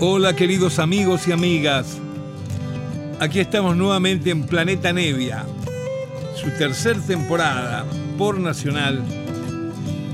Hola 0.00 0.34
queridos 0.34 0.80
amigos 0.80 1.28
y 1.28 1.32
amigas. 1.32 1.98
Aquí 3.20 3.38
estamos 3.38 3.76
nuevamente 3.76 4.30
en 4.30 4.42
Planeta 4.42 4.92
Nevia, 4.92 5.46
su 6.34 6.50
tercer 6.58 7.00
temporada 7.00 7.84
por 8.18 8.40
Nacional 8.40 9.04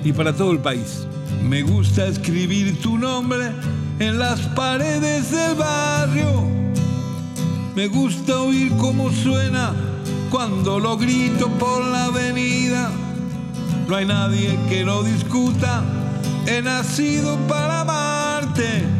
y 0.04 0.12
para 0.12 0.34
todo 0.34 0.52
el 0.52 0.58
país. 0.58 1.06
Me 1.42 1.62
gusta 1.62 2.06
escribir 2.06 2.78
tu 2.82 2.98
nombre 2.98 3.52
en 3.98 4.18
las 4.18 4.40
paredes 4.48 5.30
del 5.30 5.54
barrio. 5.54 6.44
Me 7.74 7.86
gusta 7.86 8.38
oír 8.38 8.70
cómo 8.76 9.10
suena 9.10 9.72
cuando 10.28 10.78
lo 10.78 10.98
grito 10.98 11.48
por 11.52 11.86
la 11.86 12.04
avenida. 12.04 12.90
No 13.88 13.96
hay 13.96 14.04
nadie 14.04 14.58
que 14.68 14.84
lo 14.84 15.02
discuta. 15.02 15.82
He 16.46 16.60
nacido 16.60 17.38
para 17.48 17.80
amarte. 17.80 18.99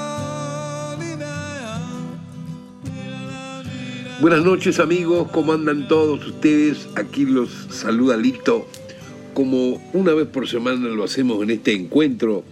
Buenas 4.21 4.43
noches 4.43 4.79
amigos, 4.79 5.31
¿cómo 5.31 5.51
andan 5.51 5.87
todos 5.87 6.27
ustedes? 6.27 6.87
Aquí 6.93 7.25
los 7.25 7.49
saluda 7.71 8.17
Lito, 8.17 8.67
como 9.33 9.81
una 9.93 10.13
vez 10.13 10.27
por 10.27 10.47
semana 10.47 10.89
lo 10.89 11.03
hacemos 11.03 11.41
en 11.41 11.49
este 11.49 11.73
encuentro, 11.73 12.45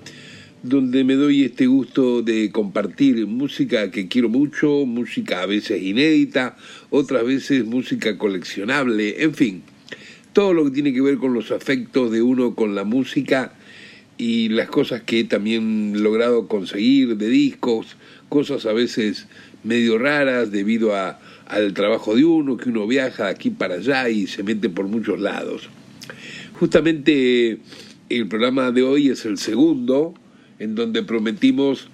donde 0.64 1.04
me 1.04 1.14
doy 1.14 1.44
este 1.44 1.68
gusto 1.68 2.24
de 2.24 2.50
compartir 2.52 3.28
música 3.28 3.92
que 3.92 4.08
quiero 4.08 4.30
mucho, 4.30 4.84
música 4.88 5.44
a 5.44 5.46
veces 5.46 5.84
inédita, 5.84 6.58
otras 6.90 7.24
veces 7.24 7.64
música 7.66 8.18
coleccionable, 8.18 9.22
en 9.22 9.36
fin, 9.36 9.62
todo 10.34 10.56
lo 10.56 10.66
que 10.66 10.72
tiene 10.72 10.92
que 10.92 11.02
ver 11.02 11.18
con 11.18 11.36
los 11.36 11.52
afectos 11.52 12.10
de 12.10 12.24
uno 12.24 12.56
con 12.56 12.74
la 12.74 12.84
música 12.84 13.54
y 14.18 14.50
las 14.50 14.70
cosas 14.70 15.04
que 15.04 15.20
he 15.20 15.24
también 15.24 16.02
logrado 16.02 16.48
conseguir 16.48 17.16
de 17.18 17.30
discos, 17.30 17.96
cosas 18.28 18.66
a 18.66 18.74
veces 18.74 19.28
medio 19.64 20.00
raras 20.00 20.52
debido 20.52 20.96
a, 20.96 21.20
al 21.50 21.74
trabajo 21.74 22.16
de 22.16 22.24
uno, 22.24 22.56
que 22.58 22.70
uno 22.70 22.88
viaja 22.88 23.26
de 23.26 23.32
aquí 23.32 23.50
para 23.50 23.76
allá 23.76 24.08
y 24.10 24.28
se 24.28 24.44
mete 24.44 24.70
por 24.70 24.88
muchos 24.88 25.20
lados. 25.20 25.70
Justamente 26.54 27.60
el 28.10 28.28
programa 28.28 28.72
de 28.72 28.84
hoy 28.84 29.10
es 29.10 29.26
el 29.26 29.38
segundo, 29.38 30.14
en 30.60 30.76
donde 30.76 31.04
prometimos 31.04 31.90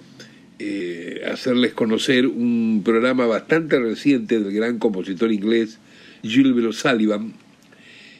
eh, 0.58 1.22
hacerles 1.30 1.72
conocer 1.72 2.26
un 2.26 2.82
programa 2.84 3.26
bastante 3.26 3.78
reciente 3.78 4.38
del 4.38 4.52
gran 4.52 4.78
compositor 4.78 5.32
inglés 5.32 5.78
Gilbert 6.22 6.68
O'Sullivan, 6.68 7.32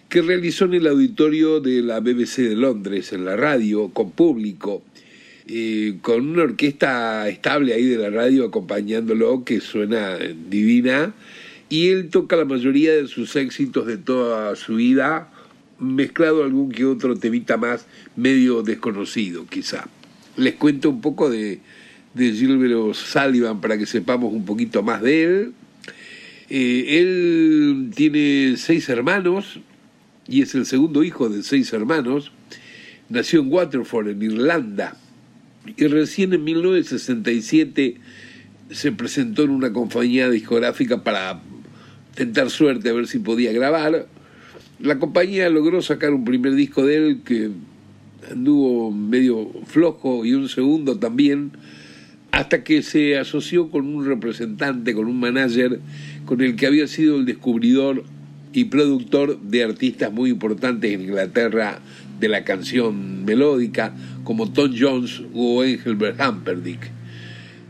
que 0.08 0.22
realizó 0.22 0.64
en 0.66 0.74
el 0.74 0.86
auditorio 0.86 1.60
de 1.60 1.82
la 1.82 2.00
BBC 2.00 2.42
de 2.48 2.56
Londres, 2.56 3.12
en 3.12 3.24
la 3.24 3.36
radio, 3.36 3.88
con 3.88 4.10
público, 4.10 4.82
con 6.02 6.28
una 6.28 6.42
orquesta 6.42 7.28
estable 7.28 7.72
ahí 7.72 7.84
de 7.84 7.98
la 7.98 8.10
radio 8.10 8.46
acompañándolo, 8.46 9.44
que 9.44 9.60
suena 9.60 10.18
divina, 10.18 11.14
y 11.68 11.88
él 11.88 12.08
toca 12.10 12.36
la 12.36 12.44
mayoría 12.44 12.92
de 12.94 13.06
sus 13.06 13.36
éxitos 13.36 13.86
de 13.86 13.96
toda 13.96 14.56
su 14.56 14.76
vida, 14.76 15.30
mezclado 15.78 16.42
algún 16.42 16.70
que 16.70 16.84
otro 16.84 17.16
temita 17.16 17.56
más 17.56 17.86
medio 18.16 18.62
desconocido, 18.62 19.46
quizá. 19.46 19.88
Les 20.36 20.54
cuento 20.54 20.90
un 20.90 21.00
poco 21.00 21.30
de, 21.30 21.60
de 22.14 22.32
Gilbert 22.32 22.74
O'Sullivan 22.74 23.60
para 23.60 23.78
que 23.78 23.86
sepamos 23.86 24.32
un 24.32 24.44
poquito 24.44 24.82
más 24.82 25.02
de 25.02 25.24
él. 25.24 25.52
Eh, 26.48 26.98
él 27.00 27.90
tiene 27.94 28.54
seis 28.56 28.88
hermanos 28.88 29.60
y 30.28 30.42
es 30.42 30.54
el 30.54 30.66
segundo 30.66 31.04
hijo 31.04 31.28
de 31.28 31.42
seis 31.42 31.72
hermanos. 31.72 32.32
Nació 33.08 33.40
en 33.40 33.52
Waterford, 33.52 34.08
en 34.08 34.22
Irlanda, 34.22 34.96
y 35.76 35.86
recién 35.86 36.32
en 36.32 36.44
1967 36.44 37.96
se 38.70 38.92
presentó 38.92 39.44
en 39.44 39.50
una 39.50 39.72
compañía 39.72 40.28
discográfica 40.28 41.02
para 41.02 41.40
tentar 42.14 42.50
suerte 42.50 42.88
a 42.88 42.92
ver 42.92 43.06
si 43.06 43.18
podía 43.18 43.52
grabar. 43.52 44.06
La 44.80 44.98
compañía 44.98 45.48
logró 45.48 45.82
sacar 45.82 46.12
un 46.12 46.24
primer 46.24 46.54
disco 46.54 46.84
de 46.84 46.96
él 46.96 47.20
que 47.24 47.50
anduvo 48.30 48.90
medio 48.90 49.50
flojo 49.66 50.24
y 50.24 50.34
un 50.34 50.48
segundo 50.48 50.98
también, 50.98 51.52
hasta 52.32 52.64
que 52.64 52.82
se 52.82 53.18
asoció 53.18 53.70
con 53.70 53.86
un 53.86 54.04
representante, 54.04 54.94
con 54.94 55.06
un 55.06 55.18
manager, 55.18 55.80
con 56.24 56.40
el 56.40 56.56
que 56.56 56.66
había 56.66 56.86
sido 56.88 57.16
el 57.16 57.24
descubridor 57.24 58.04
y 58.52 58.64
productor 58.64 59.40
de 59.40 59.62
artistas 59.64 60.12
muy 60.12 60.30
importantes 60.30 60.92
en 60.92 61.02
Inglaterra 61.02 61.78
de 62.20 62.28
la 62.28 62.44
canción 62.44 63.24
melódica, 63.24 63.92
como 64.24 64.50
Tom 64.50 64.72
Jones 64.78 65.22
o 65.34 65.64
Engelbert 65.64 66.20
Humperdinck. 66.20 66.80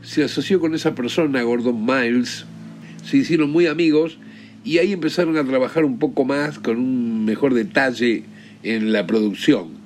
Se 0.02 0.24
asoció 0.24 0.60
con 0.60 0.74
esa 0.74 0.94
persona, 0.94 1.42
Gordon 1.42 1.84
Miles, 1.84 2.44
se 3.04 3.16
hicieron 3.16 3.50
muy 3.50 3.66
amigos 3.66 4.18
y 4.64 4.78
ahí 4.78 4.92
empezaron 4.92 5.36
a 5.36 5.44
trabajar 5.44 5.84
un 5.84 5.98
poco 5.98 6.24
más 6.24 6.58
con 6.58 6.76
un 6.76 7.24
mejor 7.24 7.54
detalle 7.54 8.24
en 8.62 8.92
la 8.92 9.06
producción. 9.06 9.76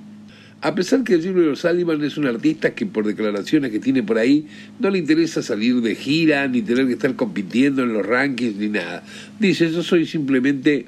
A 0.63 0.75
pesar 0.75 1.05
que 1.05 1.19
Gilbert 1.19 1.53
O'Sullivan 1.53 2.05
es 2.05 2.19
un 2.19 2.27
artista 2.27 2.75
que 2.75 2.85
por 2.85 3.07
declaraciones 3.07 3.71
que 3.71 3.79
tiene 3.79 4.03
por 4.03 4.19
ahí 4.19 4.47
no 4.79 4.91
le 4.91 4.99
interesa 4.99 5.43
salir 5.43 5.81
de 5.81 5.95
gira 5.95 6.47
ni 6.49 6.61
tener 6.61 6.87
que 6.87 6.93
estar 6.93 7.15
compitiendo 7.17 7.83
en 7.83 7.95
los 7.95 8.05
rankings 8.05 8.57
ni 8.57 8.69
nada. 8.69 9.03
Dice, 9.39 9.71
yo 9.71 9.83
soy 9.83 10.05
simplemente 10.05 10.87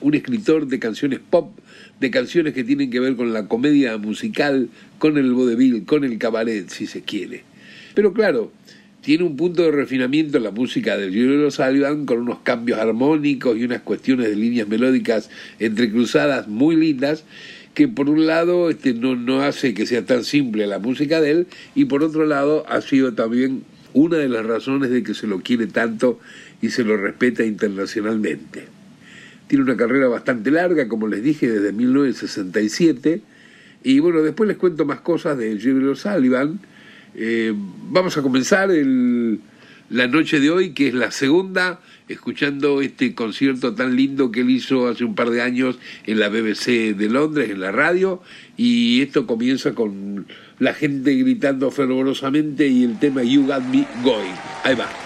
un 0.00 0.14
escritor 0.14 0.66
de 0.66 0.80
canciones 0.80 1.20
pop, 1.30 1.56
de 2.02 2.10
canciones 2.10 2.52
que 2.52 2.64
tienen 2.64 2.90
que 2.90 2.98
ver 2.98 3.14
con 3.14 3.32
la 3.32 3.46
comedia 3.46 3.96
musical, 3.96 4.68
con 4.98 5.16
el 5.16 5.32
vodevil, 5.32 5.84
con 5.84 6.02
el 6.04 6.18
cabaret, 6.18 6.68
si 6.68 6.86
se 6.86 7.02
quiere. 7.02 7.44
Pero 7.94 8.12
claro, 8.12 8.50
tiene 9.02 9.22
un 9.22 9.36
punto 9.36 9.62
de 9.62 9.70
refinamiento 9.70 10.36
en 10.36 10.42
la 10.42 10.50
música 10.50 10.96
de 10.96 11.10
Gilbert 11.10 11.46
O'Sullivan 11.46 12.04
con 12.04 12.18
unos 12.18 12.40
cambios 12.40 12.80
armónicos 12.80 13.56
y 13.56 13.64
unas 13.64 13.82
cuestiones 13.82 14.28
de 14.28 14.36
líneas 14.36 14.66
melódicas 14.66 15.30
entrecruzadas 15.60 16.48
muy 16.48 16.74
lindas 16.74 17.24
que 17.74 17.86
por 17.86 18.10
un 18.10 18.26
lado 18.26 18.68
este, 18.68 18.94
no, 18.94 19.14
no 19.14 19.42
hace 19.42 19.72
que 19.72 19.86
sea 19.86 20.04
tan 20.04 20.24
simple 20.24 20.66
la 20.66 20.80
música 20.80 21.20
de 21.20 21.30
él 21.30 21.46
y 21.76 21.84
por 21.84 22.02
otro 22.02 22.26
lado 22.26 22.66
ha 22.68 22.80
sido 22.80 23.14
también 23.14 23.62
una 23.94 24.16
de 24.16 24.28
las 24.28 24.44
razones 24.44 24.90
de 24.90 25.04
que 25.04 25.14
se 25.14 25.28
lo 25.28 25.40
quiere 25.40 25.68
tanto 25.68 26.18
y 26.60 26.70
se 26.70 26.82
lo 26.82 26.96
respeta 26.96 27.44
internacionalmente. 27.44 28.81
Tiene 29.52 29.66
una 29.66 29.76
carrera 29.76 30.08
bastante 30.08 30.50
larga, 30.50 30.88
como 30.88 31.08
les 31.08 31.22
dije, 31.22 31.46
desde 31.46 31.74
1967 31.74 33.20
y 33.84 33.98
bueno, 33.98 34.22
después 34.22 34.48
les 34.48 34.56
cuento 34.56 34.86
más 34.86 35.00
cosas 35.00 35.36
de 35.36 35.58
Gilbert 35.58 35.92
O'Sullivan. 35.92 36.58
Eh, 37.14 37.52
vamos 37.90 38.16
a 38.16 38.22
comenzar 38.22 38.70
el, 38.70 39.40
la 39.90 40.06
noche 40.06 40.40
de 40.40 40.48
hoy, 40.50 40.70
que 40.70 40.88
es 40.88 40.94
la 40.94 41.10
segunda, 41.10 41.80
escuchando 42.08 42.80
este 42.80 43.14
concierto 43.14 43.74
tan 43.74 43.94
lindo 43.94 44.32
que 44.32 44.40
él 44.40 44.48
hizo 44.48 44.88
hace 44.88 45.04
un 45.04 45.14
par 45.14 45.28
de 45.28 45.42
años 45.42 45.78
en 46.06 46.18
la 46.18 46.30
BBC 46.30 46.96
de 46.96 47.08
Londres, 47.10 47.50
en 47.50 47.60
la 47.60 47.72
radio, 47.72 48.22
y 48.56 49.02
esto 49.02 49.26
comienza 49.26 49.74
con 49.74 50.28
la 50.60 50.72
gente 50.72 51.14
gritando 51.14 51.70
fervorosamente 51.70 52.68
y 52.68 52.84
el 52.84 52.98
tema 52.98 53.22
You 53.22 53.46
Got 53.46 53.64
Me 53.64 53.86
Going. 54.02 54.34
Ahí 54.64 54.76
va. 54.76 55.01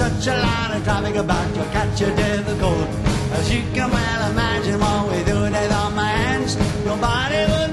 Such 0.00 0.28
a 0.28 0.36
lot 0.40 0.74
of 0.74 0.82
traffic 0.82 1.14
about 1.14 1.54
you'll 1.54 1.72
catch 1.76 2.00
a 2.00 2.10
difficult. 2.16 2.88
As 3.36 3.52
you 3.52 3.60
can 3.74 3.90
well 3.90 4.30
imagine, 4.30 4.80
what 4.80 5.12
we 5.12 5.22
do 5.24 5.44
it 5.44 5.72
on 5.72 5.94
my 5.94 6.08
hands. 6.08 6.56
Nobody 6.86 7.40
would 7.52 7.69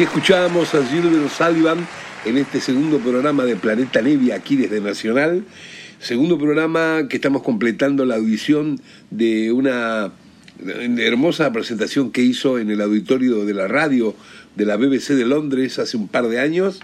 Así 0.00 0.06
escuchábamos 0.06 0.74
a 0.74 0.82
Gilbert 0.86 1.28
Sullivan 1.28 1.86
en 2.24 2.38
este 2.38 2.58
segundo 2.62 3.00
programa 3.00 3.44
de 3.44 3.54
Planeta 3.54 4.00
Nevia 4.00 4.36
aquí 4.36 4.56
desde 4.56 4.80
Nacional. 4.80 5.44
Segundo 5.98 6.38
programa 6.38 7.06
que 7.06 7.16
estamos 7.16 7.42
completando 7.42 8.06
la 8.06 8.14
audición 8.14 8.80
de 9.10 9.52
una 9.52 10.10
hermosa 10.96 11.52
presentación 11.52 12.12
que 12.12 12.22
hizo 12.22 12.58
en 12.58 12.70
el 12.70 12.80
auditorio 12.80 13.44
de 13.44 13.52
la 13.52 13.68
radio 13.68 14.16
de 14.56 14.64
la 14.64 14.78
BBC 14.78 15.08
de 15.08 15.26
Londres 15.26 15.78
hace 15.78 15.98
un 15.98 16.08
par 16.08 16.28
de 16.28 16.40
años 16.40 16.80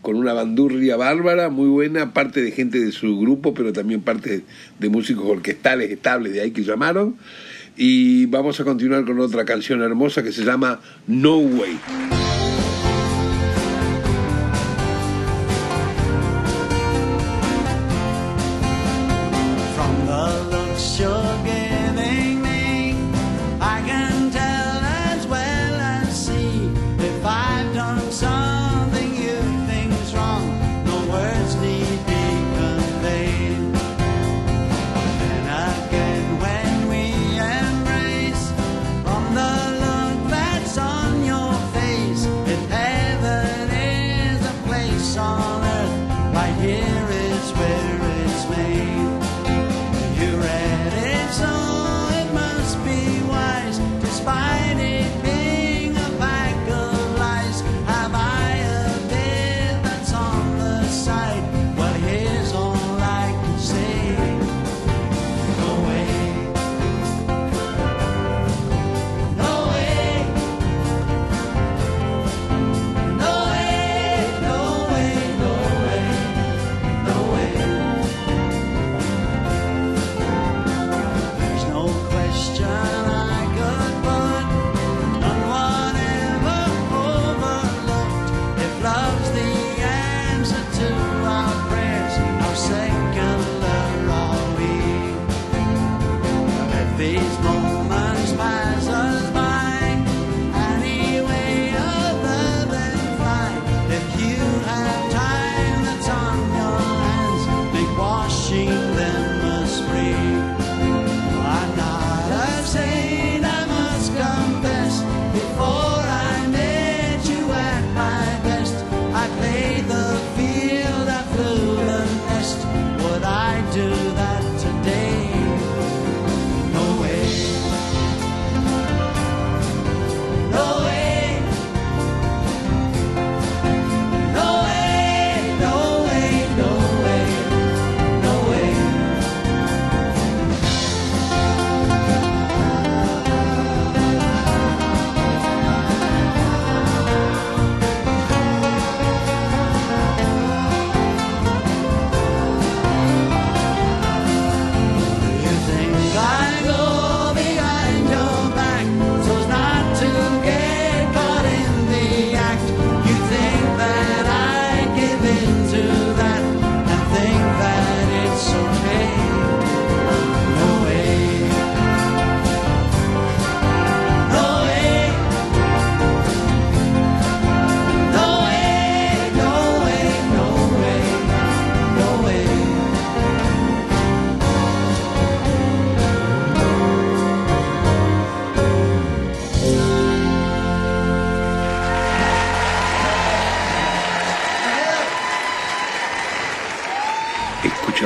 con 0.00 0.16
una 0.16 0.32
bandurria 0.32 0.96
bárbara, 0.96 1.50
muy 1.50 1.68
buena, 1.68 2.14
parte 2.14 2.40
de 2.40 2.52
gente 2.52 2.80
de 2.80 2.90
su 2.90 3.20
grupo, 3.20 3.52
pero 3.52 3.74
también 3.74 4.00
parte 4.00 4.44
de 4.78 4.88
músicos 4.88 5.26
orquestales 5.26 5.90
estables 5.90 6.32
de 6.32 6.40
ahí 6.40 6.52
que 6.52 6.64
llamaron. 6.64 7.16
Y 7.76 8.24
vamos 8.24 8.58
a 8.60 8.64
continuar 8.64 9.04
con 9.04 9.20
otra 9.20 9.44
canción 9.44 9.82
hermosa 9.82 10.22
que 10.22 10.32
se 10.32 10.42
llama 10.42 10.80
No 11.06 11.36
Way. 11.36 12.45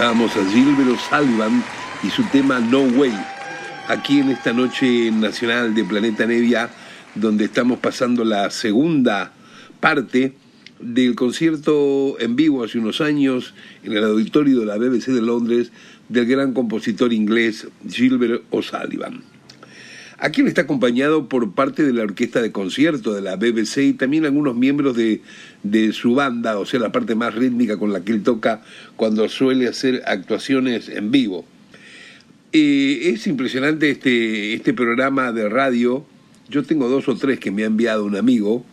Escuchábamos 0.01 0.35
a 0.35 0.51
Gilbero 0.51 0.97
Salvan 0.99 1.63
y 2.03 2.09
su 2.09 2.23
tema 2.33 2.59
No 2.59 2.81
Way, 2.85 3.13
aquí 3.87 4.21
en 4.21 4.31
esta 4.31 4.55
noche 4.55 5.11
nacional 5.11 5.75
de 5.75 5.85
Planeta 5.85 6.25
Nevia, 6.25 6.71
donde 7.15 7.45
estamos 7.45 7.81
pasando 7.81 8.25
la 8.25 8.49
segunda 8.49 9.35
parte 9.79 10.33
del 10.81 11.15
concierto 11.15 12.19
en 12.19 12.35
vivo 12.35 12.65
hace 12.65 12.79
unos 12.79 13.03
años 13.03 13.53
en 13.85 13.93
el 13.93 14.03
auditorio 14.03 14.61
de 14.61 14.65
la 14.65 14.79
BBC 14.79 15.09
de 15.09 15.21
Londres 15.21 15.71
del 16.09 16.25
gran 16.25 16.55
compositor 16.55 17.13
inglés 17.13 17.69
Gilbert 17.87 18.45
O'Sullivan. 18.49 19.21
aquí 20.17 20.41
está 20.41 20.63
acompañado 20.63 21.29
por 21.29 21.53
parte 21.53 21.85
de 21.85 21.93
la 21.93 22.05
orquesta 22.05 22.41
de 22.41 22.53
concierto 22.53 23.13
de 23.13 23.21
la 23.21 23.37
BBC 23.37 23.77
y 23.83 23.93
también 23.93 24.25
algunos 24.25 24.57
miembros 24.57 24.97
de 24.97 25.21
de 25.63 25.93
su 25.93 26.15
banda, 26.15 26.59
o 26.59 26.67
sea, 26.67 26.81
la 26.81 26.93
parte 26.93 27.15
más 27.15 27.35
rítmica 27.35 27.77
con 27.77 27.93
la 27.93 28.03
que 28.03 28.13
él 28.13 28.23
toca 28.23 28.63
cuando 28.97 29.29
suele 29.29 29.69
hacer 29.69 30.03
actuaciones 30.07 30.89
en 30.89 31.11
vivo. 31.11 31.45
Es 32.53 33.27
impresionante 33.27 33.91
este, 33.91 34.55
este 34.55 34.75
programa 34.75 35.33
de 35.33 35.49
radio. 35.49 36.05
Yo 36.49 36.65
tengo 36.65 36.89
dos 36.89 37.09
o 37.09 37.17
tres 37.17 37.39
que 37.39 37.51
me 37.51 37.63
ha 37.63 37.67
enviado 37.67 38.05
un 38.05 38.17
amigo. 38.17 38.65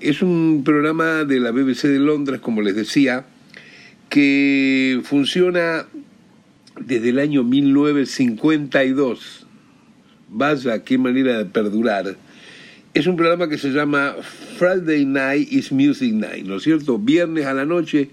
Es 0.00 0.22
un 0.22 0.62
programa 0.64 1.24
de 1.24 1.40
la 1.40 1.50
BBC 1.50 1.88
de 1.88 1.98
Londres, 1.98 2.40
como 2.40 2.62
les 2.62 2.76
decía, 2.76 3.26
que 4.08 5.00
funciona 5.02 5.86
desde 6.80 7.08
el 7.08 7.18
año 7.18 7.42
1952. 7.42 9.46
Vaya, 10.28 10.84
qué 10.84 10.98
manera 10.98 11.38
de 11.38 11.46
perdurar. 11.46 12.16
Es 12.96 13.06
un 13.06 13.14
programa 13.14 13.46
que 13.46 13.58
se 13.58 13.72
llama 13.72 14.16
Friday 14.56 15.04
Night 15.04 15.52
is 15.52 15.70
Music 15.70 16.14
Night, 16.14 16.46
¿no 16.46 16.56
es 16.56 16.62
cierto? 16.62 16.98
Viernes 16.98 17.44
a 17.44 17.52
la 17.52 17.66
noche 17.66 18.08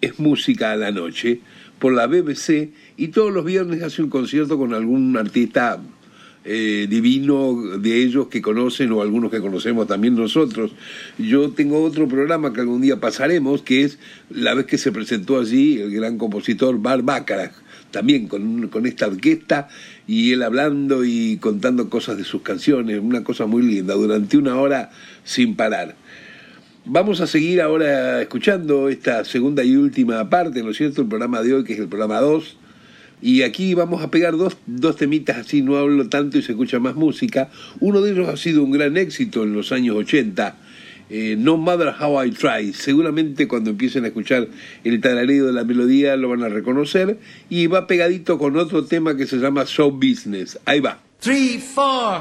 es 0.00 0.18
música 0.18 0.72
a 0.72 0.76
la 0.76 0.90
noche 0.92 1.40
por 1.78 1.92
la 1.92 2.06
BBC 2.06 2.70
y 2.96 3.08
todos 3.08 3.34
los 3.34 3.44
viernes 3.44 3.82
hace 3.82 4.02
un 4.02 4.08
concierto 4.08 4.56
con 4.56 4.72
algún 4.72 5.14
artista 5.18 5.78
eh, 6.46 6.86
divino 6.88 7.76
de 7.76 8.02
ellos 8.02 8.28
que 8.28 8.40
conocen 8.40 8.92
o 8.92 9.02
algunos 9.02 9.30
que 9.30 9.42
conocemos 9.42 9.86
también 9.86 10.16
nosotros. 10.16 10.72
Yo 11.18 11.50
tengo 11.50 11.82
otro 11.82 12.08
programa 12.08 12.54
que 12.54 12.62
algún 12.62 12.80
día 12.80 12.98
pasaremos, 12.98 13.60
que 13.60 13.82
es 13.82 13.98
la 14.30 14.54
vez 14.54 14.64
que 14.64 14.78
se 14.78 14.90
presentó 14.90 15.38
allí 15.38 15.82
el 15.82 15.90
gran 15.90 16.16
compositor 16.16 16.80
Bar 16.80 17.02
Bacharach, 17.02 17.52
también 17.90 18.28
con, 18.28 18.68
con 18.68 18.86
esta 18.86 19.06
orquesta 19.06 19.68
y 20.06 20.32
él 20.32 20.42
hablando 20.42 21.04
y 21.04 21.38
contando 21.38 21.88
cosas 21.90 22.16
de 22.16 22.24
sus 22.24 22.42
canciones, 22.42 23.00
una 23.00 23.24
cosa 23.24 23.46
muy 23.46 23.62
linda, 23.62 23.94
durante 23.94 24.36
una 24.36 24.56
hora 24.56 24.90
sin 25.24 25.56
parar. 25.56 25.96
Vamos 26.88 27.20
a 27.20 27.26
seguir 27.26 27.60
ahora 27.60 28.22
escuchando 28.22 28.88
esta 28.88 29.24
segunda 29.24 29.64
y 29.64 29.74
última 29.74 30.30
parte, 30.30 30.62
¿no 30.62 30.70
es 30.70 30.76
cierto? 30.76 31.02
El 31.02 31.08
programa 31.08 31.42
de 31.42 31.52
hoy, 31.52 31.64
que 31.64 31.72
es 31.72 31.80
el 31.80 31.88
programa 31.88 32.20
2. 32.20 32.58
Y 33.22 33.42
aquí 33.42 33.74
vamos 33.74 34.04
a 34.04 34.10
pegar 34.12 34.36
dos, 34.36 34.56
dos 34.66 34.94
temitas 34.94 35.38
así, 35.38 35.62
no 35.62 35.76
hablo 35.78 36.08
tanto 36.08 36.38
y 36.38 36.42
se 36.42 36.52
escucha 36.52 36.78
más 36.78 36.94
música. 36.94 37.50
Uno 37.80 38.02
de 38.02 38.12
ellos 38.12 38.28
ha 38.28 38.36
sido 38.36 38.62
un 38.62 38.70
gran 38.70 38.96
éxito 38.96 39.42
en 39.42 39.52
los 39.52 39.72
años 39.72 39.96
80, 39.96 40.56
eh, 41.10 41.36
No 41.38 41.56
Matter 41.56 41.94
How 41.98 42.24
I 42.24 42.30
Try. 42.30 42.72
Seguramente 42.72 43.48
cuando 43.48 43.70
empiecen 43.70 44.04
a 44.04 44.08
escuchar 44.08 44.48
el 44.84 45.00
tarareo 45.00 45.46
de 45.46 45.52
la 45.52 45.64
melodía 45.64 46.16
lo 46.16 46.28
van 46.28 46.42
a 46.42 46.48
reconocer. 46.48 47.18
Y 47.48 47.66
va 47.66 47.86
pegadito 47.86 48.38
con 48.38 48.56
otro 48.56 48.84
tema 48.84 49.16
que 49.16 49.26
se 49.26 49.36
llama 49.36 49.64
Show 49.64 49.90
Business. 49.90 50.58
Ahí 50.64 50.80
va. 50.80 51.00
Three, 51.20 51.58
four. 51.58 52.20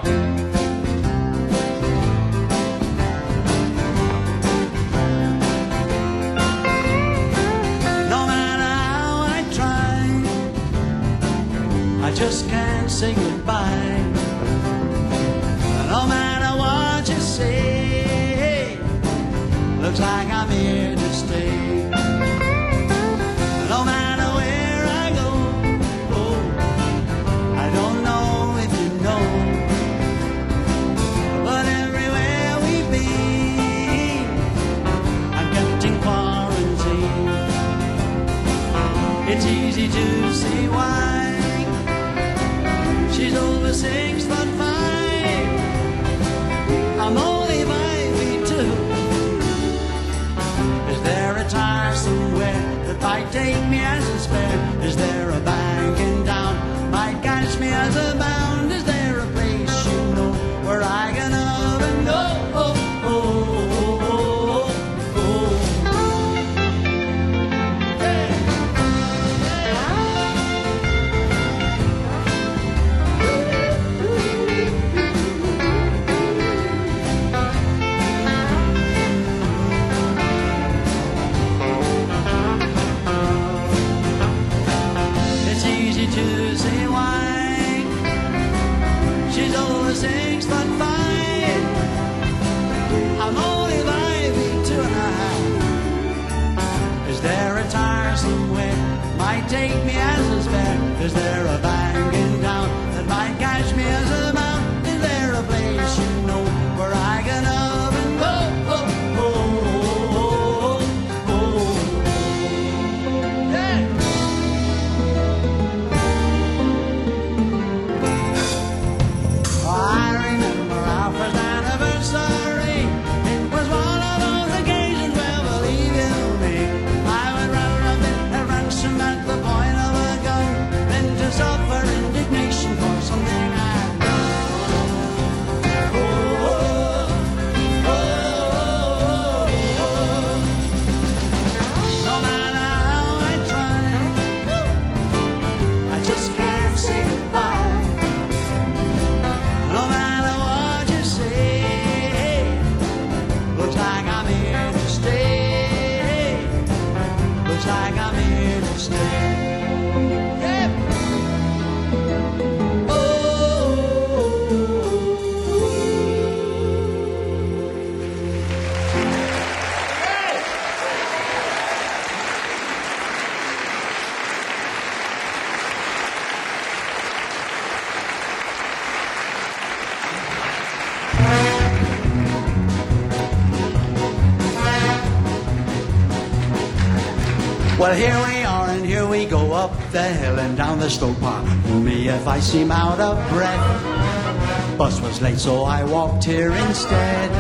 And 190.17 190.57
down 190.57 190.79
the. 190.79 190.89
Pardon 191.19 191.83
me 191.83 192.07
if 192.07 192.27
I 192.27 192.39
seem 192.39 192.71
out 192.71 192.99
of 192.99 193.17
breath. 193.29 194.77
Bus 194.77 194.99
was 195.01 195.21
late, 195.21 195.37
so 195.37 195.63
I 195.63 195.83
walked 195.83 196.23
here 196.25 196.51
instead. 196.51 197.31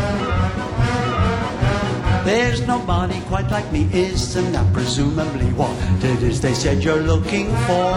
There's 2.25 2.65
nobody 2.65 3.19
quite 3.27 3.49
like 3.51 3.71
me, 3.71 3.87
isn't 3.93 4.51
that 4.53 4.73
presumably 4.73 5.45
what 5.53 5.77
it 6.03 6.23
is 6.23 6.41
they 6.41 6.53
said 6.53 6.83
you're 6.83 7.03
looking 7.03 7.47
for? 7.67 7.93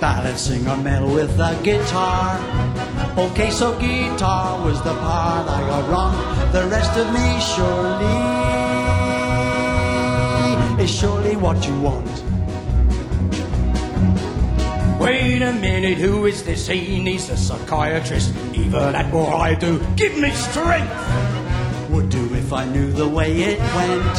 Balancing 0.00 0.66
a 0.66 0.76
medal 0.78 1.12
with 1.12 1.38
a 1.38 1.54
guitar. 1.62 2.40
Okay, 3.18 3.50
so 3.50 3.78
guitar 3.78 4.64
was 4.64 4.78
the 4.82 4.94
part 4.94 5.46
I 5.48 5.60
got 5.68 5.90
wrong. 5.90 6.16
The 6.52 6.66
rest 6.68 6.96
of 6.96 7.12
me 7.12 7.40
surely 7.54 8.42
is 10.82 10.90
surely 10.90 11.36
what 11.36 11.66
you 11.68 11.78
want. 11.80 12.31
Wait 15.02 15.42
a 15.42 15.52
minute, 15.52 15.98
who 15.98 16.26
is 16.26 16.44
this? 16.44 16.68
He 16.68 17.02
needs 17.02 17.28
a 17.28 17.36
psychiatrist. 17.36 18.32
Either 18.54 18.92
that 18.92 19.12
or 19.12 19.34
I 19.34 19.52
do. 19.54 19.84
Give 19.96 20.16
me 20.16 20.30
strength! 20.30 21.90
Would 21.90 22.08
do 22.08 22.32
if 22.34 22.52
I 22.52 22.66
knew 22.66 22.92
the 22.92 23.08
way 23.08 23.32
it 23.42 23.58
went. 23.74 24.16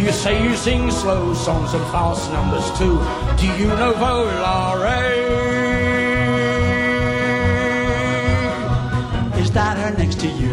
You 0.00 0.10
say 0.10 0.42
you 0.42 0.56
sing 0.56 0.90
slow 0.90 1.34
songs 1.34 1.72
and 1.72 1.84
fast 1.92 2.32
numbers 2.32 2.66
too. 2.76 2.98
Do 3.38 3.46
you 3.62 3.68
know 3.78 3.92
Volare? 3.92 5.12
Is 9.38 9.52
that 9.52 9.76
her 9.78 9.96
next 9.96 10.18
to 10.18 10.26
you? 10.26 10.50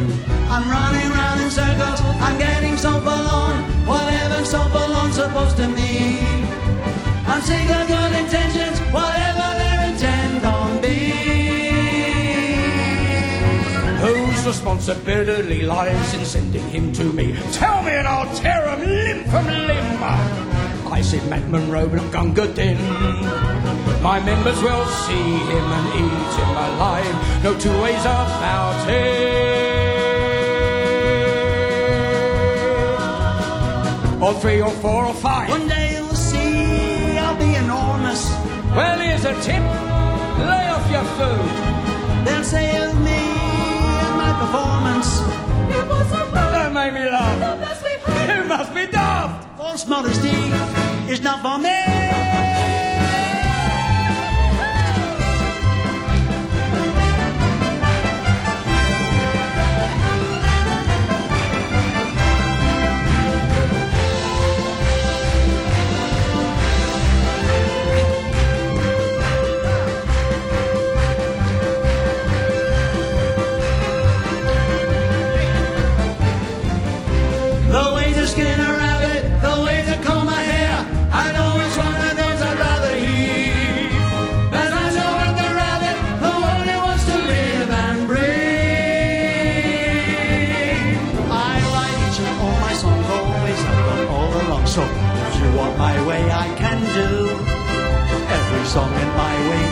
I'm 0.47 0.69
running 0.69 1.09
round 1.09 1.41
in 1.41 1.49
circles. 1.49 1.99
I'm 2.21 2.37
getting 2.37 2.77
so 2.77 2.91
forlorn. 3.01 3.63
Whatever 3.87 4.45
so 4.45 4.61
forlorn 4.69 5.11
supposed 5.11 5.57
to 5.57 5.67
mean. 5.67 6.68
I'm 7.31 7.41
sick 7.43 7.69
of 7.69 7.87
good 7.87 8.13
intentions, 8.23 8.79
whatever 8.91 9.47
their 9.61 9.91
intent 9.91 10.43
on 10.45 10.81
be. 10.81 10.97
Whose 14.01 14.47
responsibility 14.47 15.61
lies 15.61 16.13
in 16.15 16.25
sending 16.25 16.67
him 16.69 16.91
to 16.93 17.03
me? 17.03 17.37
Tell 17.51 17.83
me 17.83 17.91
and 17.91 18.07
I'll 18.07 18.33
tear 18.35 18.67
him 18.69 18.81
limb 18.81 19.23
from 19.25 19.45
limb. 19.45 20.03
I 20.91 21.01
see 21.01 21.21
Matt 21.29 21.47
Monroe 21.49 21.87
and 21.87 22.11
Gunga 22.11 22.47
Din. 22.51 22.77
My 24.01 24.19
members 24.19 24.59
will 24.63 24.85
see 25.05 25.27
him 25.51 25.65
and 25.77 25.87
eat 26.01 26.33
him 26.39 26.49
alive. 26.67 27.43
No 27.43 27.53
two 27.59 27.75
ways 27.81 28.01
about 28.01 28.89
it. 28.89 29.39
Or 34.19 34.33
three 34.41 34.61
or 34.61 34.71
four 34.81 35.05
or 35.05 35.13
five. 35.13 35.49
One 35.49 35.67
day 35.67 35.78
Well, 38.75 38.99
here's 38.99 39.25
a 39.25 39.33
tip. 39.41 39.63
Lay 40.49 40.69
off 40.69 40.89
your 40.91 41.03
food. 41.17 41.49
They'll 42.25 42.43
say 42.43 42.67
of 42.85 42.93
me 43.01 43.21
and 44.05 44.15
my 44.17 44.31
performance. 44.39 45.19
That 46.33 46.71
made 46.73 46.93
me 46.93 47.09
laugh. 47.09 47.39
You 48.29 48.43
must 48.47 48.73
be 48.73 48.87
daft. 48.87 49.57
False 49.57 49.87
modesty 49.87 50.37
is 51.11 51.21
not 51.21 51.41
for 51.41 51.57
me. 51.57 52.48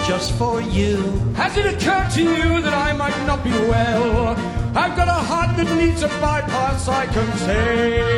Just 0.06 0.34
for 0.34 0.62
you. 0.62 0.98
Has 1.36 1.58
it 1.58 1.66
occurred 1.66 2.10
to 2.12 2.22
you 2.22 2.62
that 2.62 2.74
I 2.74 2.94
might 2.94 3.18
not 3.26 3.44
be 3.44 3.52
well? 3.52 4.36
I've 4.76 4.96
got 4.96 5.08
a 5.08 5.20
heart 5.30 5.58
that 5.58 5.70
needs 5.78 6.04
a 6.04 6.08
bypass, 6.20 6.88
I 6.88 7.06
can 7.08 7.28
tell. 7.46 8.18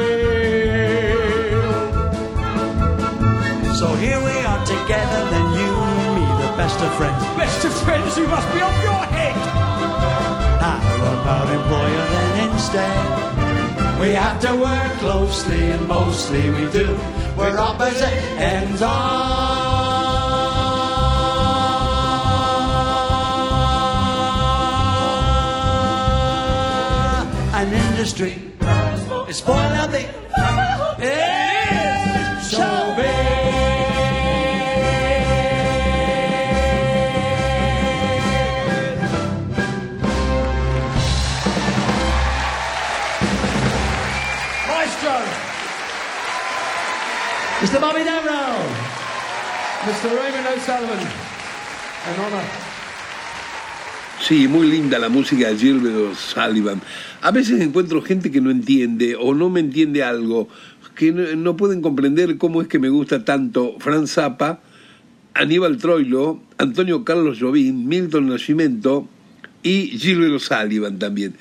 So 3.75 3.87
here 3.95 4.19
we 4.19 4.35
are 4.49 4.65
together, 4.65 5.21
then 5.29 5.47
you 5.59 5.71
and 5.91 6.15
me, 6.15 6.25
the 6.43 6.51
best 6.57 6.79
of 6.81 6.93
friends. 6.95 7.23
Best 7.37 7.63
of 7.65 7.73
friends, 7.85 8.17
you 8.17 8.27
must 8.27 8.47
be 8.53 8.61
off 8.61 8.83
your 8.83 9.03
head. 9.15 9.35
How 10.59 11.21
about 11.21 11.47
employer 11.49 12.05
then 12.15 12.49
instead? 12.49 13.29
We 13.99 14.09
have 14.15 14.39
to 14.41 14.55
work 14.55 14.91
closely 14.99 15.71
and 15.71 15.87
mostly 15.87 16.49
we 16.49 16.69
do. 16.71 16.97
We're 17.37 17.57
opposite 17.57 18.13
ends 18.37 18.81
of 18.81 19.58
an 27.59 27.73
industry. 27.73 28.33
Out 28.61 29.91
the 29.91 30.05
Mr. 47.59 47.81
Bobby. 47.81 47.99
Mr. 49.85 50.09
Raymond. 50.15 50.47
Sí, 54.21 54.47
muy 54.47 54.67
linda 54.67 54.99
la 54.99 55.09
música 55.09 55.47
de 55.49 55.57
Gilbert 55.57 55.95
O'Sullivan. 55.95 56.81
A 57.21 57.31
veces 57.31 57.59
encuentro 57.59 58.01
gente 58.01 58.31
que 58.31 58.39
no 58.39 58.49
entiende 58.49 59.17
o 59.19 59.33
no 59.33 59.49
me 59.49 59.59
entiende 59.59 60.03
algo, 60.03 60.47
que 60.95 61.11
no, 61.11 61.57
pueden 61.57 61.81
comprender 61.81 62.37
cómo 62.37 62.61
es 62.61 62.67
que 62.67 62.79
me 62.79 62.89
gusta 62.89 63.25
tanto 63.25 63.75
Franz 63.79 64.11
Zappa, 64.11 64.61
Aníbal 65.33 65.77
Troilo, 65.77 66.41
Antonio 66.57 67.03
Carlos 67.03 67.39
Jobim, 67.39 67.87
Milton 67.87 68.29
Nascimento 68.29 69.07
y 69.63 69.97
Gilbert 69.97 70.33
O'Sullivan 70.33 70.97
también. 70.97 71.35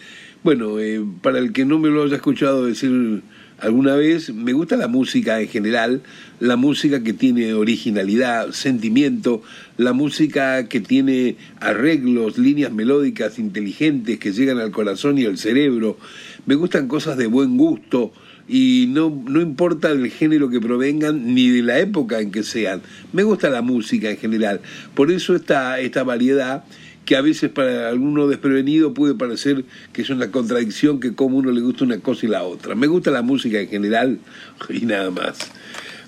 Bueno, 0.44 0.78
eh, 0.78 1.04
para 1.20 1.40
el 1.40 1.52
que 1.52 1.64
no 1.64 1.80
me 1.80 1.88
lo 1.88 2.04
haya 2.04 2.14
escuchado 2.14 2.66
decir 2.66 3.22
alguna 3.58 3.96
vez, 3.96 4.32
me 4.32 4.52
gusta 4.52 4.76
la 4.76 4.86
música 4.86 5.40
en 5.40 5.48
general, 5.48 6.02
la 6.38 6.54
música 6.54 7.02
que 7.02 7.12
tiene 7.12 7.54
originalidad, 7.54 8.52
sentimiento, 8.52 9.42
la 9.78 9.92
música 9.92 10.68
que 10.68 10.78
tiene 10.78 11.36
arreglos, 11.58 12.38
líneas 12.38 12.72
melódicas 12.72 13.40
inteligentes 13.40 14.20
que 14.20 14.32
llegan 14.32 14.58
al 14.58 14.70
corazón 14.70 15.18
y 15.18 15.24
al 15.24 15.38
cerebro. 15.38 15.98
Me 16.46 16.54
gustan 16.54 16.86
cosas 16.86 17.16
de 17.16 17.26
buen 17.26 17.56
gusto 17.56 18.12
y 18.46 18.86
no, 18.90 19.10
no 19.26 19.40
importa 19.40 19.90
el 19.90 20.08
género 20.08 20.50
que 20.50 20.60
provengan 20.60 21.34
ni 21.34 21.48
de 21.48 21.62
la 21.62 21.80
época 21.80 22.20
en 22.20 22.30
que 22.30 22.44
sean. 22.44 22.80
Me 23.12 23.24
gusta 23.24 23.50
la 23.50 23.60
música 23.60 24.08
en 24.08 24.18
general. 24.18 24.60
Por 24.94 25.10
eso 25.10 25.34
esta, 25.34 25.80
esta 25.80 26.04
variedad 26.04 26.64
que 27.08 27.16
a 27.16 27.22
veces 27.22 27.48
para 27.48 27.88
alguno 27.88 28.28
desprevenido 28.28 28.92
puede 28.92 29.14
parecer 29.14 29.64
que 29.94 30.02
es 30.02 30.10
una 30.10 30.30
contradicción 30.30 31.00
que 31.00 31.14
como 31.14 31.38
uno 31.38 31.50
le 31.52 31.62
gusta 31.62 31.84
una 31.84 32.00
cosa 32.00 32.26
y 32.26 32.28
la 32.28 32.42
otra. 32.42 32.74
Me 32.74 32.86
gusta 32.86 33.10
la 33.10 33.22
música 33.22 33.58
en 33.58 33.68
general 33.68 34.18
y 34.68 34.84
nada 34.84 35.10
más. 35.10 35.38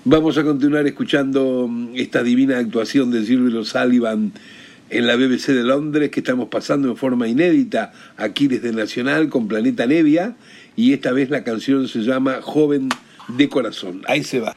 Vamos 0.05 0.37
a 0.37 0.43
continuar 0.43 0.85
escuchando 0.85 1.67
esta 1.95 2.21
divina 2.21 2.59
actuación 2.59 3.09
de 3.09 3.23
Gilbert 3.23 3.55
O'Sullivan 3.55 4.31
en 4.91 5.07
la 5.07 5.15
BBC 5.15 5.47
de 5.47 5.63
Londres 5.63 6.11
que 6.11 6.19
estamos 6.19 6.49
pasando 6.49 6.89
en 6.89 6.95
forma 6.95 7.27
inédita 7.27 7.93
aquí 8.15 8.47
desde 8.47 8.71
Nacional 8.71 9.29
con 9.29 9.47
Planeta 9.47 9.87
Nevia 9.87 10.35
y 10.75 10.93
esta 10.93 11.11
vez 11.13 11.31
la 11.31 11.43
canción 11.43 11.87
se 11.87 12.01
llama 12.03 12.43
Joven 12.43 12.89
de 13.27 13.49
Corazón. 13.49 14.03
Ahí 14.05 14.23
se 14.23 14.39
va. 14.39 14.55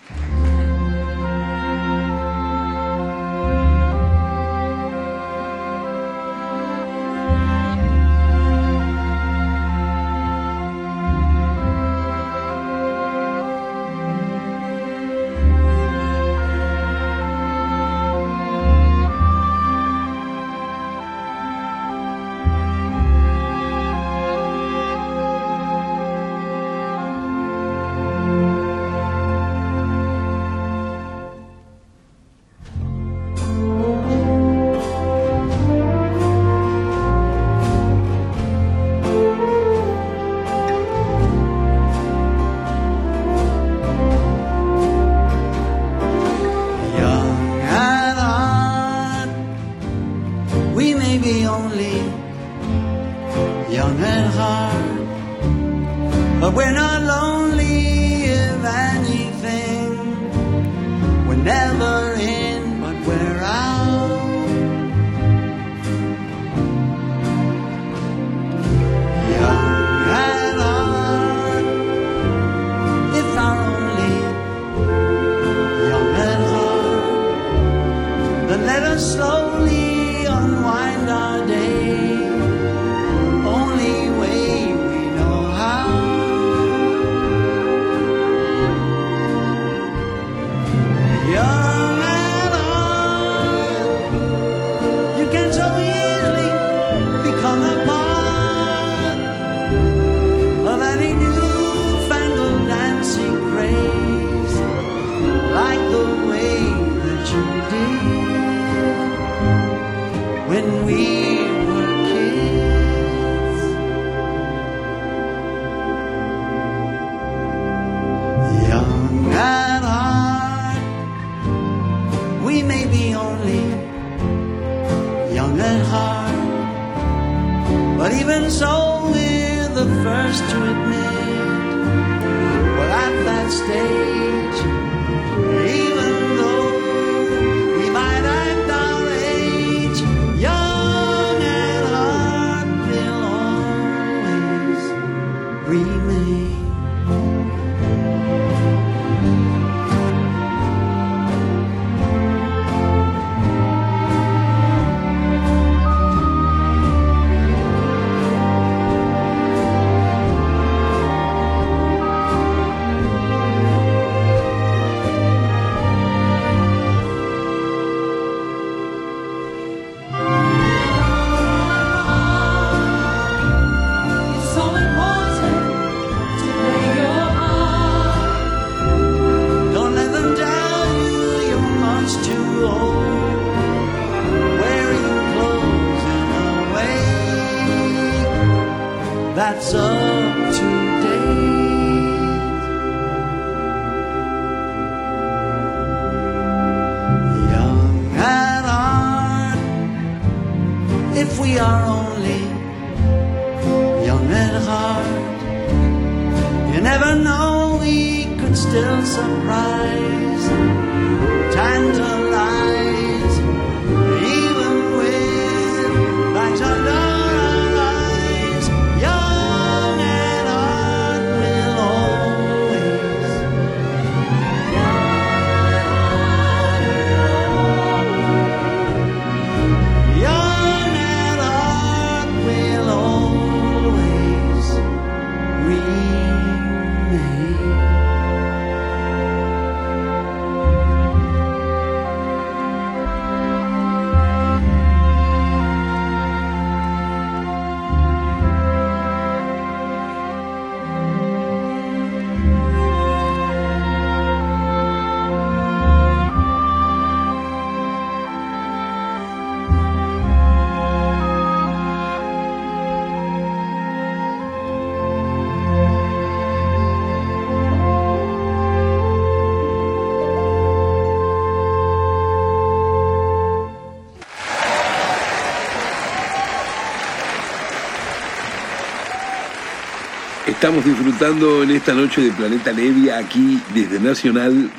Estamos 280.65 280.87
disfrutando 280.87 281.63
en 281.63 281.73
esta 281.73 281.93
noche 281.93 282.23
de 282.23 282.33
Planeta 282.33 282.73
Nevia 282.73 283.19
aquí 283.19 283.61
desde 283.75 284.01
Nacional 284.01 284.71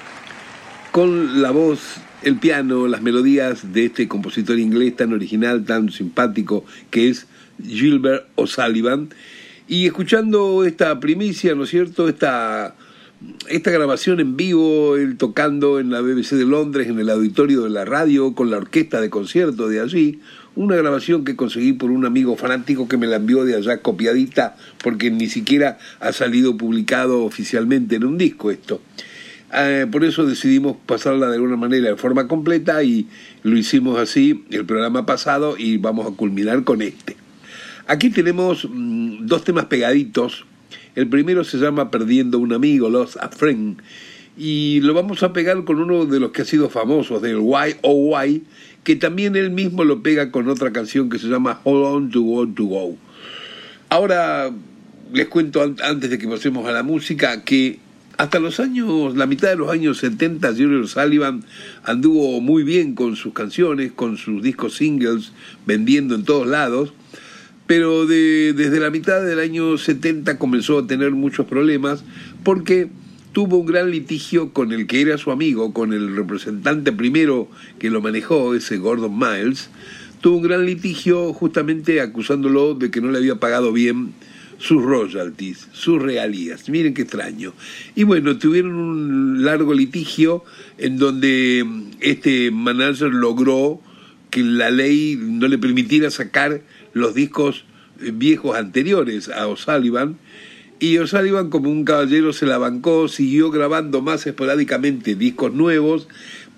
con 0.92 1.44
la 1.44 1.52
voz, 1.52 1.98
el 2.24 2.40
piano, 2.40 2.88
las 2.88 3.04
melodías 3.04 3.72
de 3.72 3.86
este 3.86 4.08
compositor 4.08 4.58
inglés 4.58 4.96
tan 4.96 5.14
original, 5.14 5.64
tan 5.64 5.92
simpático 5.92 6.66
que 6.90 7.10
es 7.10 7.28
Gilbert 7.64 8.26
O'Sullivan 8.34 9.10
y 9.68 9.86
escuchando 9.86 10.66
esta 10.66 11.00
primicia, 11.00 11.54
¿no 11.54 11.66
es 11.66 11.70
cierto? 11.70 12.10
Esta, 12.10 12.74
esta 13.48 13.70
grabación 13.70 14.20
en 14.20 14.36
vivo, 14.36 14.96
él 14.96 15.18
tocando 15.18 15.80
en 15.80 15.92
la 15.92 16.02
BBC 16.02 16.32
de 16.32 16.46
Londres, 16.46 16.88
en 16.88 16.98
el 16.98 17.12
auditorio 17.12 17.62
de 17.62 17.70
la 17.70 17.86
radio, 17.86 18.34
con 18.34 18.50
la 18.50 18.58
orquesta 18.58 19.02
de 19.02 19.12
concierto 19.12 19.68
de 19.68 19.82
allí, 19.82 20.20
una 20.56 20.76
grabación 20.76 21.26
que 21.26 21.36
conseguí 21.36 21.74
por 21.74 21.92
un 21.92 22.06
amigo 22.06 22.36
fanático 22.38 22.88
que 22.88 22.98
me 22.98 23.08
la 23.08 23.18
envió 23.18 23.44
de 23.44 23.56
allá 23.56 23.82
copiadita, 23.82 24.56
porque 24.84 25.12
ni 25.12 25.28
siquiera 25.28 25.78
ha 26.00 26.12
salido 26.14 26.58
publicado 26.58 27.24
oficialmente 27.24 27.96
en 27.96 28.06
un 28.06 28.18
disco 28.18 28.52
esto. 28.52 28.82
Eh, 29.54 29.86
por 29.92 30.04
eso 30.04 30.26
decidimos 30.26 30.76
pasarla 30.86 31.28
de 31.28 31.36
alguna 31.36 31.56
manera 31.56 31.90
de 31.90 31.96
forma 31.96 32.28
completa 32.28 32.84
y 32.84 33.08
lo 33.44 33.58
hicimos 33.58 34.00
así 34.00 34.44
el 34.52 34.66
programa 34.66 35.06
pasado 35.06 35.56
y 35.58 35.78
vamos 35.78 36.12
a 36.12 36.16
culminar 36.16 36.64
con 36.64 36.82
este. 36.82 37.16
Aquí 37.88 38.10
tenemos 38.10 38.68
mm, 38.70 39.26
dos 39.26 39.44
temas 39.44 39.66
pegaditos. 39.66 40.46
El 40.96 41.08
primero 41.08 41.44
se 41.44 41.58
llama 41.58 41.92
Perdiendo 41.92 42.40
un 42.40 42.54
amigo, 42.54 42.90
Lost 42.90 43.18
a 43.18 43.30
Friend, 43.30 43.78
y 44.38 44.82
lo 44.82 44.94
vamos 44.94 45.24
a 45.24 45.32
pegar 45.34 45.64
con 45.64 45.80
uno 45.80 46.06
de 46.06 46.20
los 46.20 46.32
que 46.32 46.42
ha 46.42 46.46
sido 46.46 46.70
famosos, 46.70 47.22
del 47.22 47.38
YOY, 47.40 48.44
que 48.84 48.96
también 48.96 49.36
él 49.36 49.50
mismo 49.52 49.84
lo 49.84 50.04
pega 50.04 50.32
con 50.32 50.48
otra 50.50 50.72
canción 50.72 51.10
que 51.10 51.20
se 51.20 51.28
llama 51.28 51.62
Hold 51.64 51.86
On 51.86 52.10
to 52.12 52.22
Go 52.22 52.48
to 52.48 52.64
Go. 52.66 52.98
Ahora 53.90 54.52
les 55.14 55.28
cuento 55.28 55.62
an- 55.62 55.78
antes 55.84 56.10
de 56.10 56.18
que 56.18 56.28
pasemos 56.28 56.68
a 56.68 56.72
la 56.72 56.84
música 56.84 57.44
que 57.44 57.80
hasta 58.18 58.40
los 58.40 58.60
años, 58.60 59.16
la 59.16 59.26
mitad 59.26 59.50
de 59.50 59.58
los 59.58 59.70
años 59.70 59.98
70, 59.98 60.50
Junior 60.54 60.88
Sullivan 60.88 61.44
anduvo 61.84 62.40
muy 62.42 62.64
bien 62.64 62.96
con 62.96 63.16
sus 63.16 63.34
canciones, 63.34 63.92
con 63.94 64.18
sus 64.18 64.42
discos 64.42 64.76
singles, 64.76 65.32
vendiendo 65.66 66.16
en 66.16 66.24
todos 66.24 66.48
lados, 66.48 66.94
pero 67.68 68.06
de- 68.06 68.54
desde 68.54 68.80
la 68.80 68.90
mitad 68.90 69.22
del 69.24 69.40
año 69.40 69.78
70 69.78 70.38
comenzó 70.38 70.80
a 70.80 70.88
tener 70.88 71.12
muchos 71.12 71.46
problemas 71.46 72.04
porque 72.44 72.88
tuvo 73.36 73.58
un 73.58 73.66
gran 73.66 73.92
litigio 73.92 74.54
con 74.54 74.72
el 74.72 74.88
que 74.88 75.02
era 75.02 75.18
su 75.18 75.30
amigo, 75.30 75.74
con 75.74 75.92
el 75.92 76.16
representante 76.16 76.94
primero 76.94 77.50
que 77.80 77.90
lo 77.90 78.00
manejó, 78.00 78.56
ese 78.56 78.78
Gordon 78.78 79.20
Miles, 79.20 79.70
tuvo 80.22 80.38
un 80.38 80.44
gran 80.44 80.66
litigio 80.66 81.34
justamente 81.34 82.00
acusándolo 82.00 82.76
de 82.76 82.90
que 82.90 83.02
no 83.02 83.12
le 83.12 83.18
había 83.18 83.36
pagado 83.36 83.74
bien 83.74 84.14
sus 84.58 84.82
royalties, 84.82 85.68
sus 85.74 86.02
regalías. 86.02 86.70
Miren 86.70 86.94
qué 86.94 87.02
extraño. 87.02 87.52
Y 87.94 88.04
bueno, 88.06 88.38
tuvieron 88.38 88.74
un 88.74 89.44
largo 89.44 89.74
litigio 89.74 90.46
en 90.78 90.98
donde 90.98 91.66
este 92.00 92.52
manager 92.52 93.14
logró 93.14 93.82
que 94.30 94.44
la 94.44 94.72
ley 94.72 95.20
no 95.22 95.50
le 95.50 95.58
permitiera 95.58 96.10
sacar 96.10 96.62
los 96.94 97.14
discos 97.14 97.66
eh, 98.00 98.12
viejos 98.14 98.56
anteriores 98.56 99.28
a 99.28 99.46
O'Sullivan. 99.50 100.20
Y 100.80 100.98
O'Sullivan, 100.98 101.50
como 101.50 101.70
un 101.70 101.86
caballero, 101.86 102.34
se 102.34 102.46
la 102.46 102.58
bancó, 102.58 103.08
siguió 103.08 103.50
grabando 103.50 104.02
más 104.02 104.28
esporádicamente 104.28 105.16
discos 105.16 105.54
nuevos, 105.54 106.08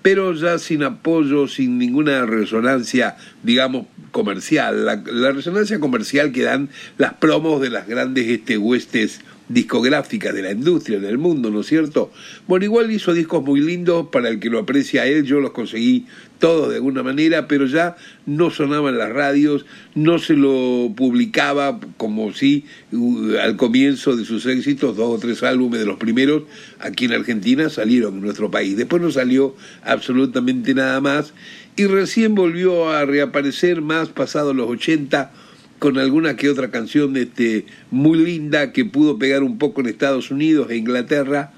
pero 0.02 0.32
ya 0.34 0.58
sin 0.58 0.82
apoyo, 0.82 1.46
sin 1.46 1.78
ninguna 1.78 2.26
resonancia, 2.26 3.16
digamos, 3.42 3.86
comercial. 4.10 4.86
La, 4.86 4.96
la 4.96 5.32
resonancia 5.32 5.78
comercial 5.78 6.32
que 6.32 6.42
dan 6.42 6.68
las 6.96 7.14
promos 7.14 7.60
de 7.60 7.70
las 7.70 7.86
grandes 7.86 8.26
este, 8.26 8.58
huestes 8.58 9.20
discográficas 9.48 10.34
de 10.34 10.42
la 10.42 10.52
industria, 10.52 10.98
del 11.00 11.18
mundo, 11.18 11.50
¿no 11.50 11.60
es 11.60 11.66
cierto? 11.66 12.10
Bueno, 12.46 12.64
igual 12.64 12.90
hizo 12.90 13.14
discos 13.14 13.42
muy 13.42 13.60
lindos, 13.60 14.08
para 14.08 14.28
el 14.28 14.40
que 14.40 14.50
lo 14.50 14.58
aprecia 14.58 15.02
a 15.02 15.06
él, 15.06 15.24
yo 15.24 15.40
los 15.40 15.52
conseguí 15.52 16.06
todos 16.38 16.70
de 16.70 16.76
alguna 16.76 17.02
manera, 17.02 17.48
pero 17.48 17.66
ya 17.66 17.96
no 18.26 18.50
sonaban 18.50 18.98
las 18.98 19.10
radios, 19.10 19.66
no 19.94 20.18
se 20.18 20.34
lo 20.34 20.92
publicaba 20.94 21.80
como 21.96 22.32
si 22.32 22.64
uh, 22.92 23.36
al 23.42 23.56
comienzo 23.56 24.16
de 24.16 24.24
sus 24.24 24.46
éxitos, 24.46 24.96
dos 24.96 25.16
o 25.16 25.18
tres 25.18 25.42
álbumes 25.42 25.80
de 25.80 25.86
los 25.86 25.98
primeros, 25.98 26.42
aquí 26.78 27.06
en 27.06 27.14
Argentina 27.14 27.70
salieron 27.70 28.14
en 28.14 28.20
nuestro 28.20 28.50
país. 28.50 28.76
Después 28.76 29.02
no 29.02 29.10
salió 29.10 29.56
absolutamente 29.82 30.74
nada 30.74 31.00
más 31.00 31.32
y 31.76 31.86
recién 31.86 32.34
volvió 32.34 32.90
a 32.90 33.04
reaparecer 33.04 33.80
más 33.80 34.08
pasados 34.08 34.54
los 34.54 34.68
80 34.68 35.32
con 35.78 35.98
alguna 35.98 36.36
que 36.36 36.48
otra 36.48 36.70
canción 36.70 37.16
este, 37.16 37.66
muy 37.90 38.18
linda 38.18 38.72
que 38.72 38.84
pudo 38.84 39.18
pegar 39.18 39.42
un 39.42 39.58
poco 39.58 39.80
en 39.80 39.86
Estados 39.88 40.30
Unidos 40.30 40.70
e 40.70 40.76
Inglaterra, 40.76 41.52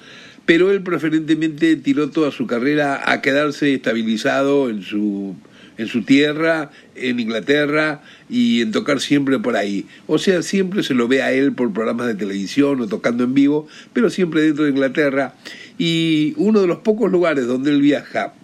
pero 0.46 0.70
él 0.70 0.82
preferentemente 0.82 1.76
tiró 1.76 2.10
toda 2.10 2.30
su 2.30 2.46
carrera 2.46 3.10
a 3.10 3.20
quedarse 3.22 3.72
estabilizado 3.74 4.68
en 4.68 4.82
su, 4.82 5.36
en 5.78 5.86
su 5.86 6.02
tierra, 6.02 6.70
en 6.94 7.20
Inglaterra, 7.20 8.02
y 8.28 8.60
en 8.60 8.72
tocar 8.72 9.00
siempre 9.00 9.38
por 9.38 9.56
ahí. 9.56 9.86
O 10.06 10.18
sea, 10.18 10.42
siempre 10.42 10.82
se 10.82 10.94
lo 10.94 11.08
ve 11.08 11.22
a 11.22 11.32
él 11.32 11.52
por 11.52 11.72
programas 11.72 12.06
de 12.06 12.14
televisión 12.14 12.80
o 12.80 12.88
tocando 12.88 13.24
en 13.24 13.34
vivo, 13.34 13.68
pero 13.92 14.10
siempre 14.10 14.42
dentro 14.42 14.64
de 14.64 14.70
Inglaterra. 14.70 15.34
Y 15.78 16.34
uno 16.36 16.60
de 16.60 16.66
los 16.66 16.78
pocos 16.78 17.10
lugares 17.10 17.46
donde 17.46 17.70
él 17.70 17.80
viaja 17.80 18.34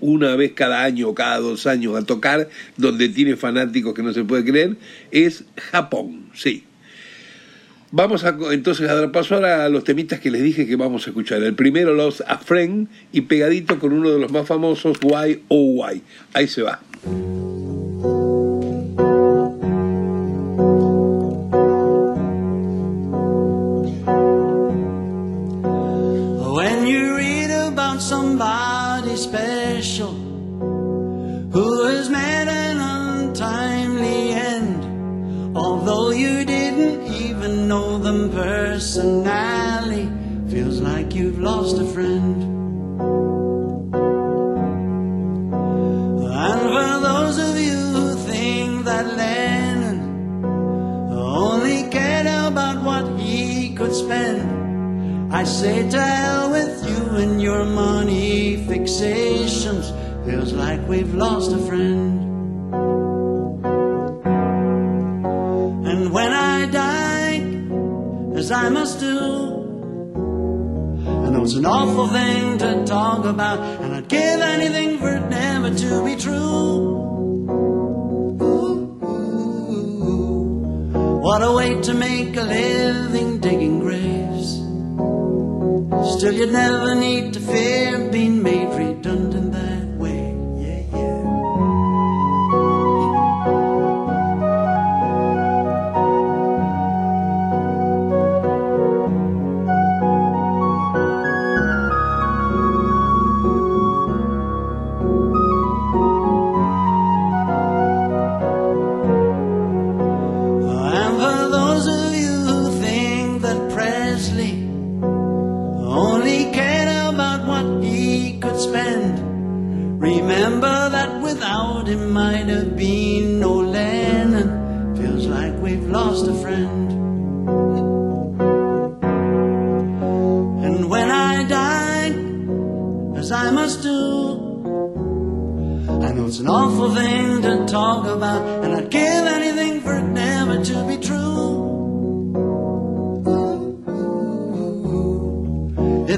una 0.00 0.36
vez 0.36 0.52
cada 0.52 0.82
año 0.84 1.08
o 1.08 1.14
cada 1.14 1.38
dos 1.38 1.66
años 1.66 1.96
a 1.96 2.04
tocar, 2.04 2.48
donde 2.76 3.08
tiene 3.08 3.36
fanáticos 3.36 3.94
que 3.94 4.02
no 4.02 4.12
se 4.12 4.24
puede 4.24 4.44
creer, 4.44 4.76
es 5.10 5.44
Japón, 5.56 6.26
sí. 6.34 6.64
Vamos 7.96 8.24
a, 8.24 8.36
entonces 8.50 8.90
a 8.90 8.94
dar 8.96 9.12
paso 9.12 9.36
ahora 9.36 9.64
a 9.64 9.68
los 9.68 9.84
temitas 9.84 10.18
que 10.18 10.28
les 10.28 10.42
dije 10.42 10.66
que 10.66 10.74
vamos 10.74 11.06
a 11.06 11.10
escuchar. 11.10 11.40
El 11.44 11.54
primero, 11.54 11.94
los 11.94 12.24
A 12.26 12.38
Friend, 12.38 12.88
y 13.12 13.20
pegadito 13.20 13.78
con 13.78 13.92
uno 13.92 14.10
de 14.10 14.18
los 14.18 14.32
más 14.32 14.48
famosos, 14.48 14.98
Why 15.00 15.44
Oh 15.46 15.84
Why. 15.84 16.02
Ahí 16.32 16.48
se 16.48 16.62
va. 16.62 16.80
When 26.56 26.86
you 26.86 27.14
know 37.68 37.98
them 37.98 38.30
personally, 38.30 40.08
feels 40.50 40.80
like 40.80 41.14
you've 41.14 41.38
lost 41.38 41.78
a 41.78 41.86
friend. 41.86 42.42
And 46.46 46.60
for 46.60 47.00
those 47.08 47.38
of 47.38 47.58
you 47.58 47.76
who 47.94 48.14
think 48.16 48.84
that 48.84 49.06
Lennon 49.16 50.44
only 51.10 51.88
cared 51.90 52.26
about 52.26 52.82
what 52.82 53.18
he 53.18 53.74
could 53.74 53.94
spend, 53.94 55.32
I 55.32 55.44
say 55.44 55.88
to 55.88 56.00
hell 56.00 56.50
with 56.50 56.86
you 56.88 57.16
and 57.16 57.40
your 57.40 57.64
money 57.64 58.58
fixations. 58.68 59.92
Feels 60.26 60.52
like 60.52 60.86
we've 60.88 61.14
lost 61.14 61.52
a 61.52 61.58
friend. 61.58 62.23
As 68.44 68.52
I 68.52 68.68
must 68.68 69.00
do, 69.00 69.18
I 71.24 71.30
know 71.30 71.44
it's 71.44 71.54
an 71.54 71.64
awful 71.64 72.08
thing 72.08 72.58
to 72.58 72.84
talk 72.84 73.24
about, 73.24 73.58
and 73.80 73.94
I'd 73.94 74.06
give 74.06 74.38
anything 74.38 74.98
for 74.98 75.08
it 75.16 75.26
never 75.30 75.70
to 75.74 76.04
be 76.04 76.14
true. 76.14 77.00
What 81.22 81.40
a 81.42 81.52
way 81.52 81.80
to 81.88 81.94
make 81.94 82.36
a 82.36 82.42
living 82.42 83.40
digging 83.40 83.78
graves. 83.78 84.48
Still, 86.18 86.34
you'd 86.34 86.52
never 86.52 86.94
need 86.94 87.32
to 87.32 87.40
fear 87.40 88.10
being 88.10 88.42
made 88.42 88.68
redundant 88.76 89.33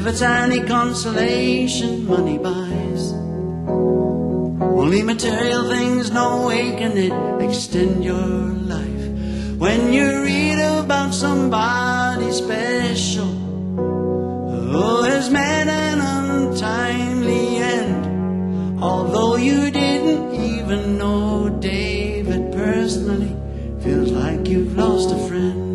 If 0.07 0.13
it's 0.13 0.23
any 0.23 0.61
consolation, 0.61 2.07
money 2.07 2.39
buys. 2.39 3.13
Only 4.81 5.03
material 5.03 5.69
things, 5.69 6.13
no 6.13 6.47
way 6.47 6.77
can 6.77 6.97
it 6.97 7.13
extend 7.43 8.05
your 8.05 8.15
life. 8.15 9.05
When 9.59 9.93
you 9.93 10.23
read 10.23 10.61
about 10.61 11.13
somebody 11.13 12.31
special 12.31 13.35
oh, 13.81 14.71
who 14.71 15.03
has 15.11 15.29
met 15.29 15.67
an 15.67 15.99
untimely 16.01 17.57
end, 17.57 18.81
although 18.81 19.35
you 19.35 19.73
didn't 19.73 20.35
even 20.37 20.99
know 20.99 21.49
David 21.49 22.53
personally, 22.53 23.35
feels 23.83 24.13
like 24.13 24.47
you've 24.47 24.77
lost 24.77 25.11
a 25.11 25.19
friend. 25.27 25.66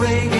ringing. 0.00 0.39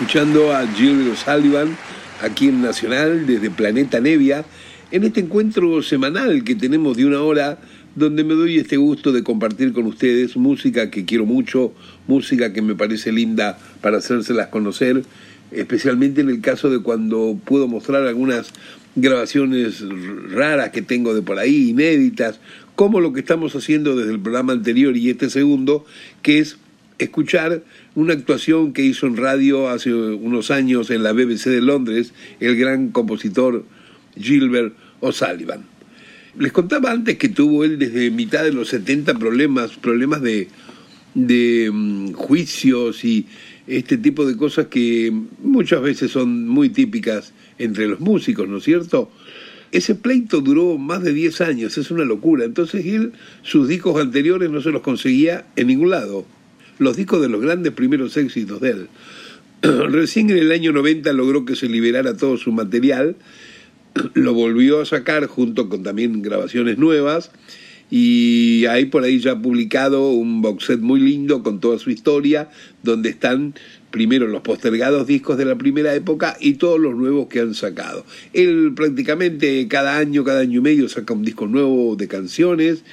Escuchando 0.00 0.54
a 0.54 0.66
Gilbert 0.66 1.12
O'Sullivan 1.12 1.76
aquí 2.22 2.48
en 2.48 2.62
Nacional 2.62 3.26
desde 3.26 3.50
Planeta 3.50 4.00
Nevia 4.00 4.46
en 4.90 5.04
este 5.04 5.20
encuentro 5.20 5.82
semanal 5.82 6.42
que 6.42 6.54
tenemos 6.54 6.96
de 6.96 7.04
una 7.04 7.20
hora 7.20 7.58
donde 7.96 8.24
me 8.24 8.32
doy 8.32 8.56
este 8.56 8.78
gusto 8.78 9.12
de 9.12 9.22
compartir 9.22 9.74
con 9.74 9.84
ustedes 9.84 10.38
música 10.38 10.90
que 10.90 11.04
quiero 11.04 11.26
mucho, 11.26 11.74
música 12.06 12.54
que 12.54 12.62
me 12.62 12.74
parece 12.74 13.12
linda 13.12 13.58
para 13.82 13.98
hacérselas 13.98 14.46
conocer, 14.46 15.02
especialmente 15.50 16.22
en 16.22 16.30
el 16.30 16.40
caso 16.40 16.70
de 16.70 16.78
cuando 16.78 17.38
puedo 17.44 17.68
mostrar 17.68 18.06
algunas 18.06 18.54
grabaciones 18.96 19.84
raras 20.30 20.70
que 20.70 20.80
tengo 20.80 21.12
de 21.12 21.20
por 21.20 21.38
ahí, 21.38 21.68
inéditas, 21.68 22.40
como 22.74 23.00
lo 23.00 23.12
que 23.12 23.20
estamos 23.20 23.54
haciendo 23.54 23.94
desde 23.96 24.12
el 24.12 24.20
programa 24.20 24.54
anterior 24.54 24.96
y 24.96 25.10
este 25.10 25.28
segundo, 25.28 25.84
que 26.22 26.38
es 26.38 26.56
escuchar 27.00 27.62
una 27.94 28.12
actuación 28.12 28.72
que 28.72 28.82
hizo 28.82 29.06
en 29.06 29.16
radio 29.16 29.68
hace 29.68 29.92
unos 29.92 30.50
años 30.50 30.90
en 30.90 31.02
la 31.02 31.12
BBC 31.12 31.46
de 31.46 31.60
Londres 31.60 32.12
el 32.40 32.56
gran 32.56 32.90
compositor 32.90 33.64
Gilbert 34.16 34.74
O'Sullivan. 35.00 35.64
Les 36.38 36.52
contaba 36.52 36.92
antes 36.92 37.16
que 37.18 37.28
tuvo 37.28 37.64
él 37.64 37.78
desde 37.78 38.10
mitad 38.10 38.44
de 38.44 38.52
los 38.52 38.68
70 38.68 39.14
problemas, 39.18 39.72
problemas 39.72 40.22
de, 40.22 40.48
de 41.14 41.70
mm, 41.72 42.12
juicios 42.12 43.04
y 43.04 43.26
este 43.66 43.96
tipo 43.96 44.26
de 44.26 44.36
cosas 44.36 44.66
que 44.66 45.12
muchas 45.42 45.82
veces 45.82 46.10
son 46.10 46.46
muy 46.46 46.68
típicas 46.68 47.32
entre 47.58 47.88
los 47.88 48.00
músicos, 48.00 48.48
¿no 48.48 48.58
es 48.58 48.64
cierto? 48.64 49.10
Ese 49.72 49.94
pleito 49.94 50.40
duró 50.40 50.78
más 50.78 51.02
de 51.02 51.12
10 51.12 51.40
años, 51.42 51.78
es 51.78 51.90
una 51.90 52.04
locura. 52.04 52.44
Entonces 52.44 52.84
él, 52.86 53.12
sus 53.42 53.68
discos 53.68 54.00
anteriores 54.00 54.50
no 54.50 54.60
se 54.60 54.70
los 54.70 54.82
conseguía 54.82 55.46
en 55.56 55.68
ningún 55.68 55.90
lado. 55.90 56.26
Los 56.80 56.96
discos 56.96 57.20
de 57.20 57.28
los 57.28 57.42
grandes 57.42 57.74
primeros 57.74 58.16
éxitos 58.16 58.58
de 58.62 58.70
él. 58.70 58.88
Recién 59.62 60.30
en 60.30 60.38
el 60.38 60.50
año 60.50 60.72
90 60.72 61.12
logró 61.12 61.44
que 61.44 61.54
se 61.54 61.68
liberara 61.68 62.16
todo 62.16 62.38
su 62.38 62.52
material, 62.52 63.16
lo 64.14 64.32
volvió 64.32 64.80
a 64.80 64.86
sacar 64.86 65.26
junto 65.26 65.68
con 65.68 65.82
también 65.82 66.22
grabaciones 66.22 66.78
nuevas 66.78 67.32
y 67.90 68.64
hay 68.70 68.86
por 68.86 69.04
ahí 69.04 69.18
ya 69.18 69.38
publicado 69.38 70.10
un 70.12 70.40
box 70.40 70.64
set 70.64 70.80
muy 70.80 71.00
lindo 71.00 71.42
con 71.42 71.60
toda 71.60 71.78
su 71.78 71.90
historia, 71.90 72.48
donde 72.82 73.10
están 73.10 73.54
primero 73.90 74.26
los 74.26 74.40
postergados 74.40 75.06
discos 75.06 75.36
de 75.36 75.44
la 75.44 75.58
primera 75.58 75.94
época 75.94 76.34
y 76.40 76.54
todos 76.54 76.80
los 76.80 76.94
nuevos 76.94 77.26
que 77.28 77.40
han 77.40 77.52
sacado. 77.52 78.06
Él 78.32 78.72
prácticamente 78.74 79.68
cada 79.68 79.98
año, 79.98 80.24
cada 80.24 80.40
año 80.40 80.60
y 80.60 80.62
medio 80.62 80.88
saca 80.88 81.12
un 81.12 81.24
disco 81.24 81.46
nuevo 81.46 81.94
de 81.96 82.08
canciones, 82.08 82.84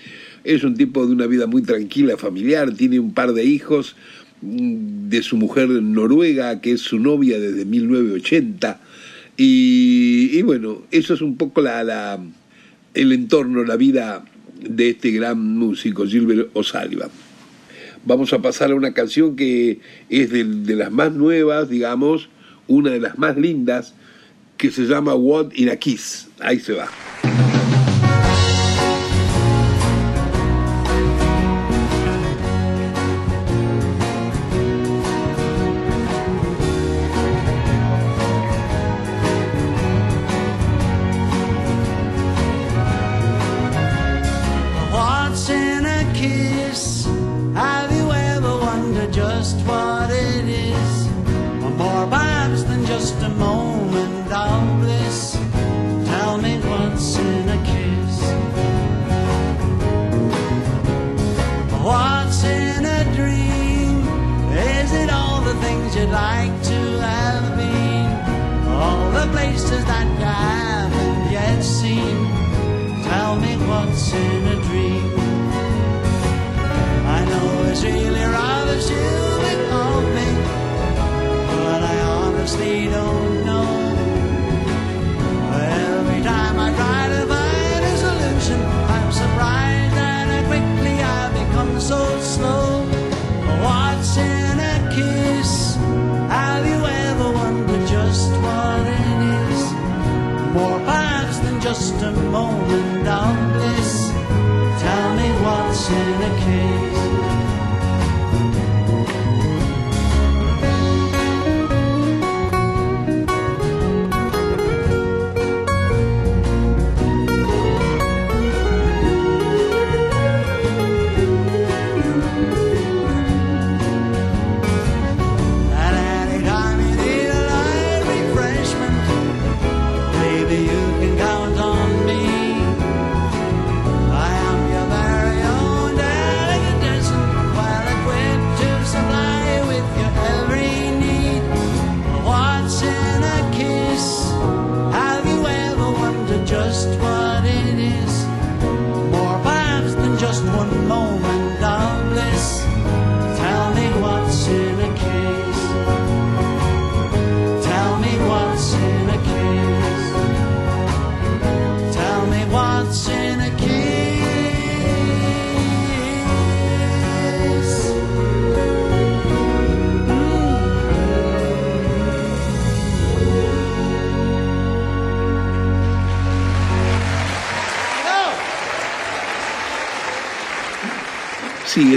es 0.48 0.64
un 0.64 0.76
tipo 0.76 1.06
de 1.06 1.12
una 1.12 1.28
vida 1.28 1.46
muy 1.46 1.62
tranquila, 1.62 2.16
familiar, 2.16 2.74
tiene 2.74 3.00
un 3.00 3.14
par 3.14 3.34
de 3.34 3.44
hijos 3.44 3.96
mm, 4.42 5.10
de 5.10 5.22
su 5.22 5.36
mujer 5.36 5.68
noruega, 5.68 6.62
que 6.62 6.72
es 6.72 6.82
su 6.82 7.00
novia 7.00 7.38
desde 7.38 7.66
1980, 7.66 8.80
y, 9.40 10.42
bueno, 10.42 10.82
eso 10.90 11.14
es 11.14 11.22
un 11.22 11.38
poco 11.38 11.62
la, 11.62 12.20
el 12.96 13.12
entorno, 13.12 13.64
la 13.64 13.76
vida 13.76 14.26
de 14.60 14.90
este 14.90 15.12
gran 15.12 15.40
músico, 15.40 16.08
Gilbert 16.08 16.50
O'Sullivan. 16.54 17.10
Vamos 18.04 18.34
a 18.34 18.42
pasar 18.42 18.72
a 18.72 18.76
una 18.76 18.94
canción 18.94 19.36
que 19.36 19.80
es 20.10 20.32
de, 20.32 20.44
de, 20.44 20.76
las 20.76 20.92
más 20.92 21.14
nuevas, 21.14 21.70
digamos, 21.70 22.30
una 22.68 22.90
de 22.90 23.00
las 23.00 23.20
más 23.20 23.38
lindas, 23.38 23.94
que 24.58 24.72
se 24.72 24.86
llama 24.86 25.14
What 25.14 25.52
in 25.54 25.70
a 25.70 25.76
Kiss. 25.76 26.30
Ahí 26.40 26.60
se 26.60 26.74
va. 26.74 26.88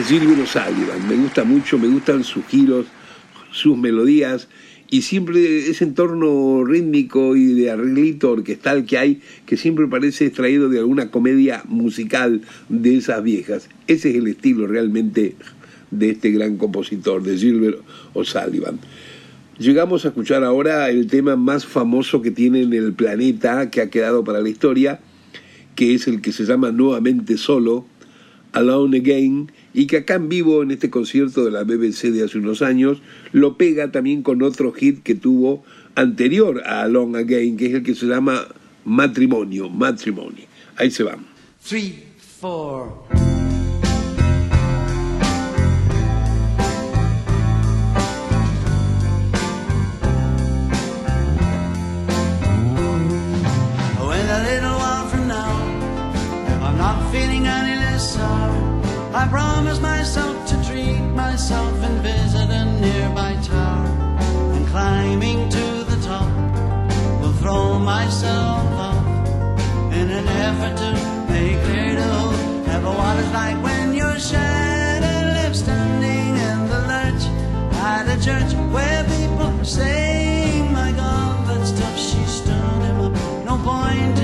Sí, 0.05 0.17
es 0.17 0.21
Gilbert 0.21 0.43
O'Sullivan. 0.43 1.09
Me 1.09 1.17
gusta 1.17 1.45
mucho, 1.45 1.79
me 1.79 1.89
gustan 1.89 2.25
sus 2.25 2.45
giros, 2.47 2.87
sus 3.51 3.77
melodías 3.77 4.49
y 4.89 5.03
siempre 5.03 5.69
ese 5.69 5.85
entorno 5.85 6.65
rítmico 6.65 7.37
y 7.37 7.53
de 7.55 7.71
arreglito 7.71 8.31
orquestal 8.31 8.87
que 8.87 8.99
hay, 8.99 9.21
que 9.47 9.57
siempre 9.57 9.87
parece 9.89 10.27
extraído 10.27 10.69
de 10.69 10.79
alguna 10.79 11.11
comedia 11.11 11.65
musical 11.69 12.41
de 12.69 12.97
esas 12.97 13.23
viejas. 13.23 13.69
Ese 13.89 14.11
es 14.11 14.17
el 14.17 14.29
estilo 14.29 14.67
realmente 14.67 15.35
de 15.91 16.11
este 16.11 16.31
gran 16.31 16.57
compositor, 16.57 17.23
de 17.23 17.37
Gilbert 17.37 17.81
O'Sullivan. 18.15 18.79
Llegamos 19.59 20.05
a 20.05 20.09
escuchar 20.09 20.45
ahora 20.45 20.89
el 20.89 21.09
tema 21.09 21.37
más 21.37 21.67
famoso 21.67 22.23
que 22.23 22.31
tiene 22.31 22.63
en 22.63 22.73
el 22.73 22.95
planeta, 22.95 23.71
que 23.71 23.83
ha 23.83 23.91
quedado 23.91 24.25
para 24.25 24.41
la 24.41 24.49
historia, 24.49 25.01
que 25.75 25.95
es 25.95 26.07
el 26.07 26.23
que 26.23 26.33
se 26.33 26.45
llama 26.45 26.71
Nuevamente 26.71 27.37
Solo, 27.37 27.87
Alone 28.53 28.99
Again, 28.99 29.51
y 29.73 29.87
que 29.87 29.99
acá 29.99 30.15
en 30.15 30.29
vivo 30.29 30.63
en 30.63 30.71
este 30.71 30.91
concierto 30.91 31.45
de 31.45 31.51
la 31.51 31.65
BBC 31.65 32.11
de 32.11 32.25
hace 32.25 32.39
unos 32.39 32.63
años 32.63 33.03
lo 33.33 33.57
pega 33.57 33.93
también 33.93 34.23
con 34.23 34.43
otro 34.43 34.73
hit 34.73 35.03
que 35.03 35.15
tuvo 35.15 35.65
anterior 35.95 36.63
a 36.67 36.87
Long 36.89 37.17
Again, 37.17 37.57
que 37.57 37.67
es 37.67 37.75
el 37.75 37.83
que 37.83 37.95
se 37.95 38.07
llama 38.07 38.47
Matrimonio, 38.85 39.69
Matrimonio. 39.69 40.45
Ahí 40.77 40.91
se 40.91 41.03
van. 41.03 41.27
Three, 41.63 42.05
four. 42.41 43.30
I 59.13 59.27
promised 59.27 59.83
myself 59.83 60.47
to 60.51 60.65
treat 60.65 61.01
myself 61.01 61.75
and 61.83 62.01
visit 62.01 62.49
a 62.49 62.65
nearby 62.81 63.35
tower. 63.43 63.87
And 64.55 64.65
climbing 64.69 65.49
to 65.49 65.85
the 65.91 66.01
top, 66.01 66.31
will 67.21 67.33
throw 67.33 67.81
myself 67.81 68.71
off 68.89 69.05
in 69.93 70.11
an 70.11 70.29
effort 70.29 70.77
to 70.77 70.93
make 71.29 71.61
clear 71.65 71.97
to 71.97 72.13
have 72.71 72.85
what 72.85 73.19
it's 73.19 73.33
like 73.33 73.61
when 73.65 73.95
you're 73.95 74.15
lives 74.15 75.59
standing 75.59 76.37
in 76.49 76.69
the 76.69 76.81
lurch 76.87 77.25
at 77.83 78.07
a 78.07 78.17
church 78.25 78.55
where 78.73 79.03
people 79.05 79.61
are 79.61 79.65
saying, 79.65 80.73
"My 80.73 80.93
God, 80.93 81.49
that's 81.49 81.71
stuff 81.71 81.99
she's 81.99 82.41
done 82.43 82.83
him 82.83 83.01
up." 83.07 83.45
No 83.45 83.59
point. 83.59 84.20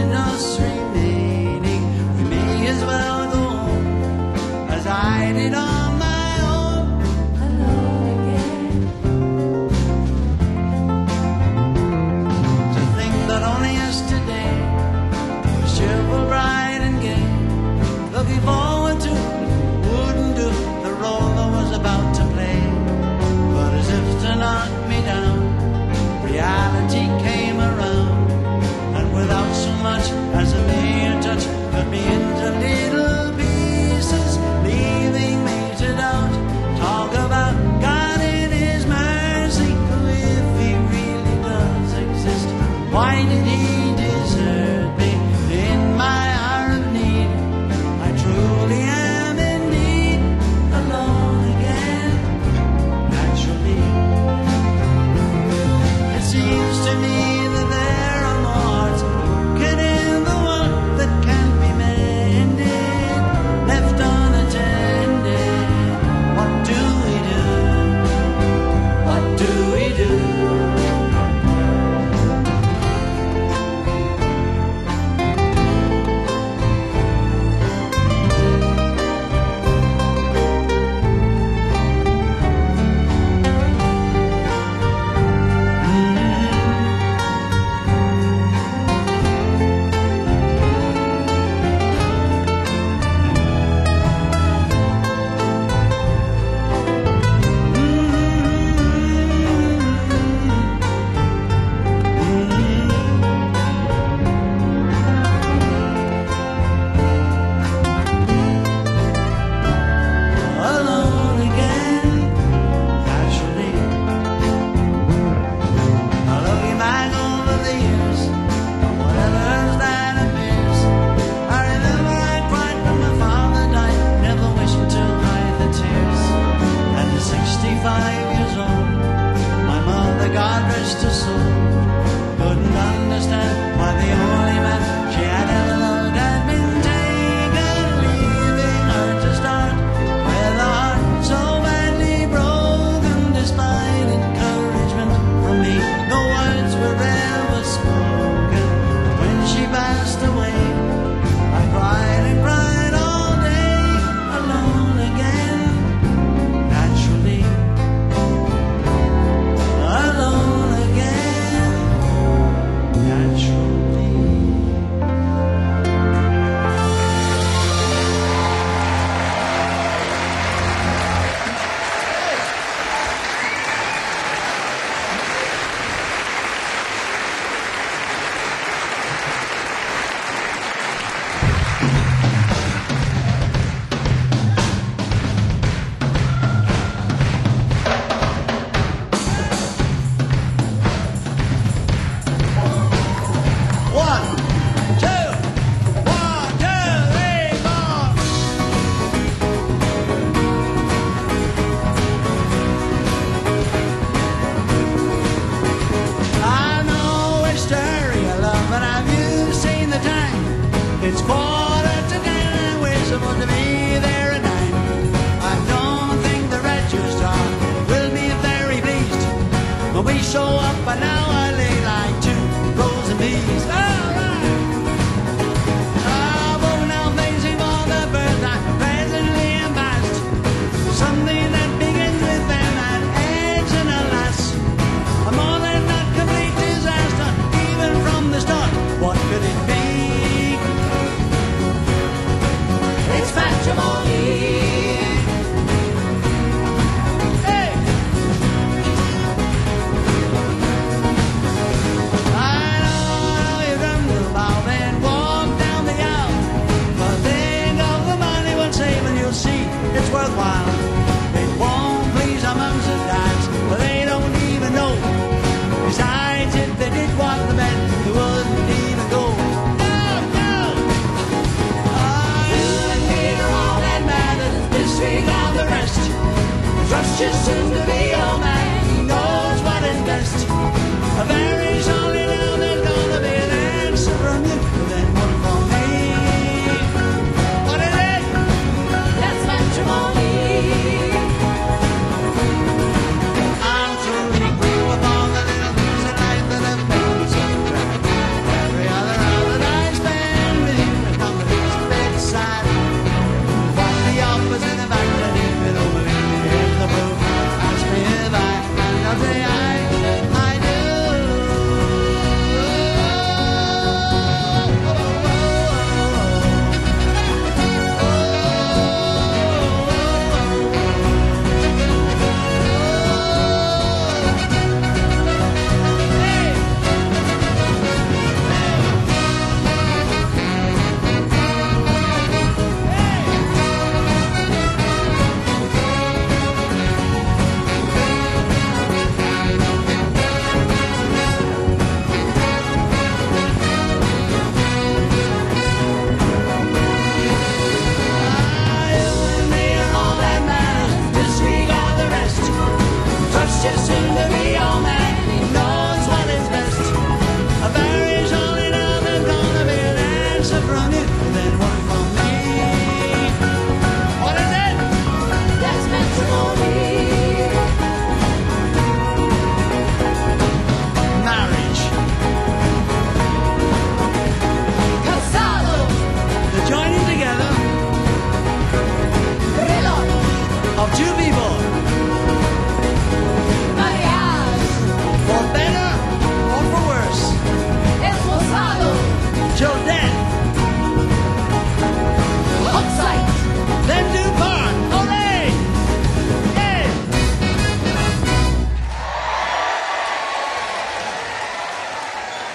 me 31.97 32.14
in 32.14 32.26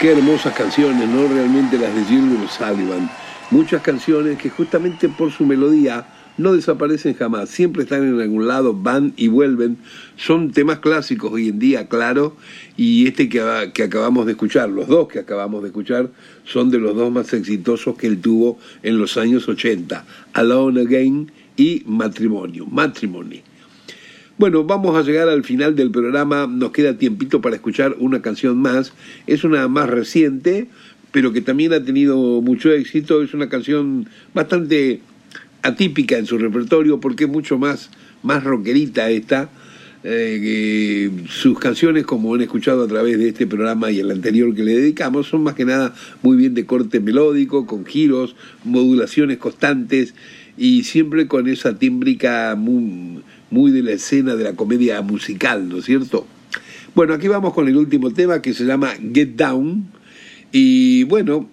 Qué 0.02 0.14
hermosas 0.14 0.56
canciones, 0.56 1.08
¿no? 1.08 1.28
Realmente 1.28 1.78
las 1.78 1.93
de 1.93 2.04
Gilbert 2.06 2.49
Sullivan. 2.49 3.08
Muchas 3.52 3.84
canciones 3.84 4.39
que 4.39 4.49
justamente 4.49 5.08
por 5.10 5.32
su 5.32 5.45
melodía 5.45 6.08
no 6.39 6.54
desaparecen 6.54 7.14
jamás, 7.14 7.52
siempre 7.52 7.84
están 7.84 8.08
en 8.08 8.20
algún 8.20 8.47
lado, 8.47 8.74
van 8.74 9.14
y 9.16 9.28
vuelven. 9.28 9.78
Son 10.16 10.54
temas 10.54 10.80
clásicos 10.80 11.32
hoy 11.32 11.49
en 11.49 11.60
día, 11.60 11.88
claro, 11.88 12.36
y 12.76 13.06
este 13.06 13.30
que, 13.30 13.41
acabamos 13.84 14.26
de 14.26 14.32
escuchar, 14.32 14.70
los 14.70 14.88
dos 14.88 15.08
que 15.08 15.20
acabamos 15.20 15.62
de 15.62 15.68
escuchar, 15.68 16.10
son 16.45 16.72
de 16.72 16.80
los 16.80 16.95
dos 16.95 17.12
más 17.12 17.32
exitosos 17.34 17.95
que 17.95 18.08
él 18.08 18.20
tuvo 18.20 18.58
en 18.82 18.97
los 18.97 19.18
años 19.18 19.47
80, 19.47 20.04
Alone 20.34 20.82
Again 20.82 21.32
y 21.58 21.84
Matrimonio, 21.86 22.66
Matrimony. 22.66 23.43
Bueno, 24.41 24.63
vamos 24.63 24.97
a 24.97 25.03
llegar 25.03 25.29
al 25.29 25.43
final 25.43 25.75
del 25.75 25.91
programa, 25.91 26.47
nos 26.47 26.71
queda 26.71 26.97
tiempito 26.97 27.41
para 27.41 27.57
escuchar 27.57 27.95
una 27.99 28.23
canción 28.23 28.57
más, 28.57 28.91
es 29.27 29.43
una 29.43 29.67
más 29.67 29.87
reciente, 29.87 30.67
pero 31.11 31.31
que 31.31 31.41
también 31.41 31.73
ha 31.73 31.83
tenido 31.83 32.41
mucho 32.41 32.71
éxito, 32.71 33.21
es 33.21 33.35
una 33.35 33.49
canción 33.49 34.09
bastante 34.33 35.01
atípica 35.61 36.17
en 36.17 36.25
su 36.25 36.39
repertorio 36.39 36.99
porque 36.99 37.25
es 37.25 37.29
mucho 37.29 37.59
más, 37.59 37.91
más 38.23 38.43
rockerita 38.43 39.11
esta. 39.11 39.51
eh, 40.03 41.11
sus 41.29 41.59
canciones, 41.59 42.07
como 42.07 42.33
han 42.33 42.41
escuchado 42.41 42.85
a 42.85 42.87
través 42.87 43.19
de 43.19 43.27
este 43.27 43.45
programa 43.45 43.91
y 43.91 43.99
el 43.99 44.09
anterior 44.09 44.55
que 44.55 44.63
le 44.63 44.73
dedicamos, 44.75 45.27
son 45.27 45.43
más 45.43 45.53
que 45.53 45.65
nada 45.65 45.93
muy 46.23 46.35
bien 46.35 46.55
de 46.55 46.65
corte 46.65 46.99
melódico, 46.99 47.67
con 47.67 47.85
giros, 47.85 48.35
modulaciones 48.63 49.37
constantes 49.37 50.15
y 50.57 50.83
siempre 50.83 51.27
con 51.27 51.47
esa 51.47 51.77
tímbrica 51.77 52.55
muy, 52.57 53.21
muy 53.52 53.72
de 53.72 53.84
la 53.84 53.91
escena 53.91 54.36
de 54.36 54.43
la 54.43 54.54
comedia 54.54 55.02
musical, 55.02 55.70
¿no 55.70 55.78
es 55.78 55.86
cierto? 55.86 56.26
Bueno, 56.95 57.14
aquí 57.14 57.28
vamos 57.28 57.54
con 57.54 57.68
el 57.68 57.78
último 57.78 58.12
tema 58.12 58.41
que 58.41 58.54
se 58.54 58.66
llama 58.66 58.93
Get 59.14 59.36
Down. 59.36 59.86
Y 60.52 61.04
bueno, 61.04 61.49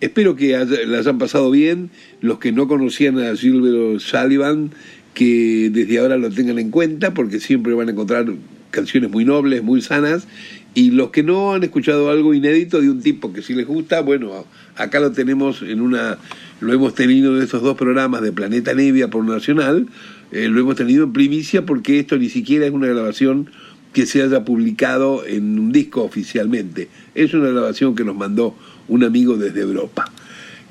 espero 0.00 0.34
que 0.34 0.58
las 0.86 1.06
han 1.06 1.18
pasado 1.18 1.50
bien. 1.50 1.90
Los 2.20 2.38
que 2.38 2.50
no 2.50 2.66
conocían 2.66 3.18
a 3.18 3.36
Silvio 3.36 4.00
Sullivan, 4.00 4.70
que 5.14 5.70
desde 5.72 5.98
ahora 5.98 6.16
lo 6.16 6.30
tengan 6.30 6.58
en 6.58 6.70
cuenta, 6.70 7.14
porque 7.14 7.38
siempre 7.38 7.74
van 7.74 7.88
a 7.88 7.92
encontrar 7.92 8.26
canciones 8.70 9.10
muy 9.10 9.24
nobles, 9.24 9.62
muy 9.62 9.80
sanas. 9.80 10.26
Y 10.74 10.90
los 10.90 11.10
que 11.10 11.22
no 11.22 11.54
han 11.54 11.62
escuchado 11.62 12.10
algo 12.10 12.34
inédito 12.34 12.80
de 12.80 12.90
un 12.90 13.00
tipo 13.00 13.32
que 13.32 13.42
sí 13.42 13.54
les 13.54 13.66
gusta, 13.66 14.00
bueno, 14.00 14.44
acá 14.76 15.00
lo 15.00 15.12
tenemos 15.12 15.62
en 15.62 15.80
una, 15.80 16.18
lo 16.60 16.72
hemos 16.72 16.94
tenido 16.94 17.36
en 17.36 17.42
estos 17.42 17.62
dos 17.62 17.76
programas 17.76 18.22
de 18.22 18.32
Planeta 18.32 18.74
Nevia 18.74 19.08
por 19.08 19.24
Nacional, 19.24 19.86
eh, 20.32 20.48
lo 20.48 20.60
hemos 20.60 20.76
tenido 20.76 21.04
en 21.04 21.12
primicia 21.12 21.64
porque 21.64 21.98
esto 21.98 22.16
ni 22.18 22.28
siquiera 22.28 22.66
es 22.66 22.72
una 22.72 22.86
grabación 22.86 23.50
que 23.92 24.06
se 24.06 24.22
haya 24.22 24.44
publicado 24.44 25.24
en 25.26 25.58
un 25.58 25.72
disco 25.72 26.02
oficialmente. 26.02 26.88
Es 27.14 27.34
una 27.34 27.48
grabación 27.48 27.94
que 27.94 28.04
nos 28.04 28.16
mandó 28.16 28.54
un 28.86 29.04
amigo 29.04 29.36
desde 29.36 29.60
Europa. 29.60 30.10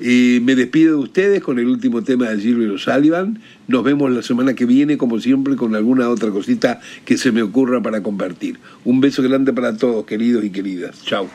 Eh, 0.00 0.40
me 0.44 0.54
despido 0.54 0.96
de 0.96 1.02
ustedes 1.02 1.42
con 1.42 1.58
el 1.58 1.66
último 1.66 2.02
tema 2.02 2.28
de 2.28 2.40
Gilbert 2.40 2.78
Sullivan. 2.78 3.40
Nos 3.66 3.82
vemos 3.82 4.10
la 4.12 4.22
semana 4.22 4.54
que 4.54 4.64
viene, 4.64 4.96
como 4.96 5.18
siempre, 5.18 5.56
con 5.56 5.74
alguna 5.74 6.08
otra 6.08 6.30
cosita 6.30 6.80
que 7.04 7.18
se 7.18 7.32
me 7.32 7.42
ocurra 7.42 7.82
para 7.82 8.02
compartir. 8.02 8.58
Un 8.84 9.00
beso 9.00 9.22
grande 9.22 9.52
para 9.52 9.76
todos, 9.76 10.06
queridos 10.06 10.44
y 10.44 10.50
queridas. 10.50 11.04
Chao. 11.04 11.28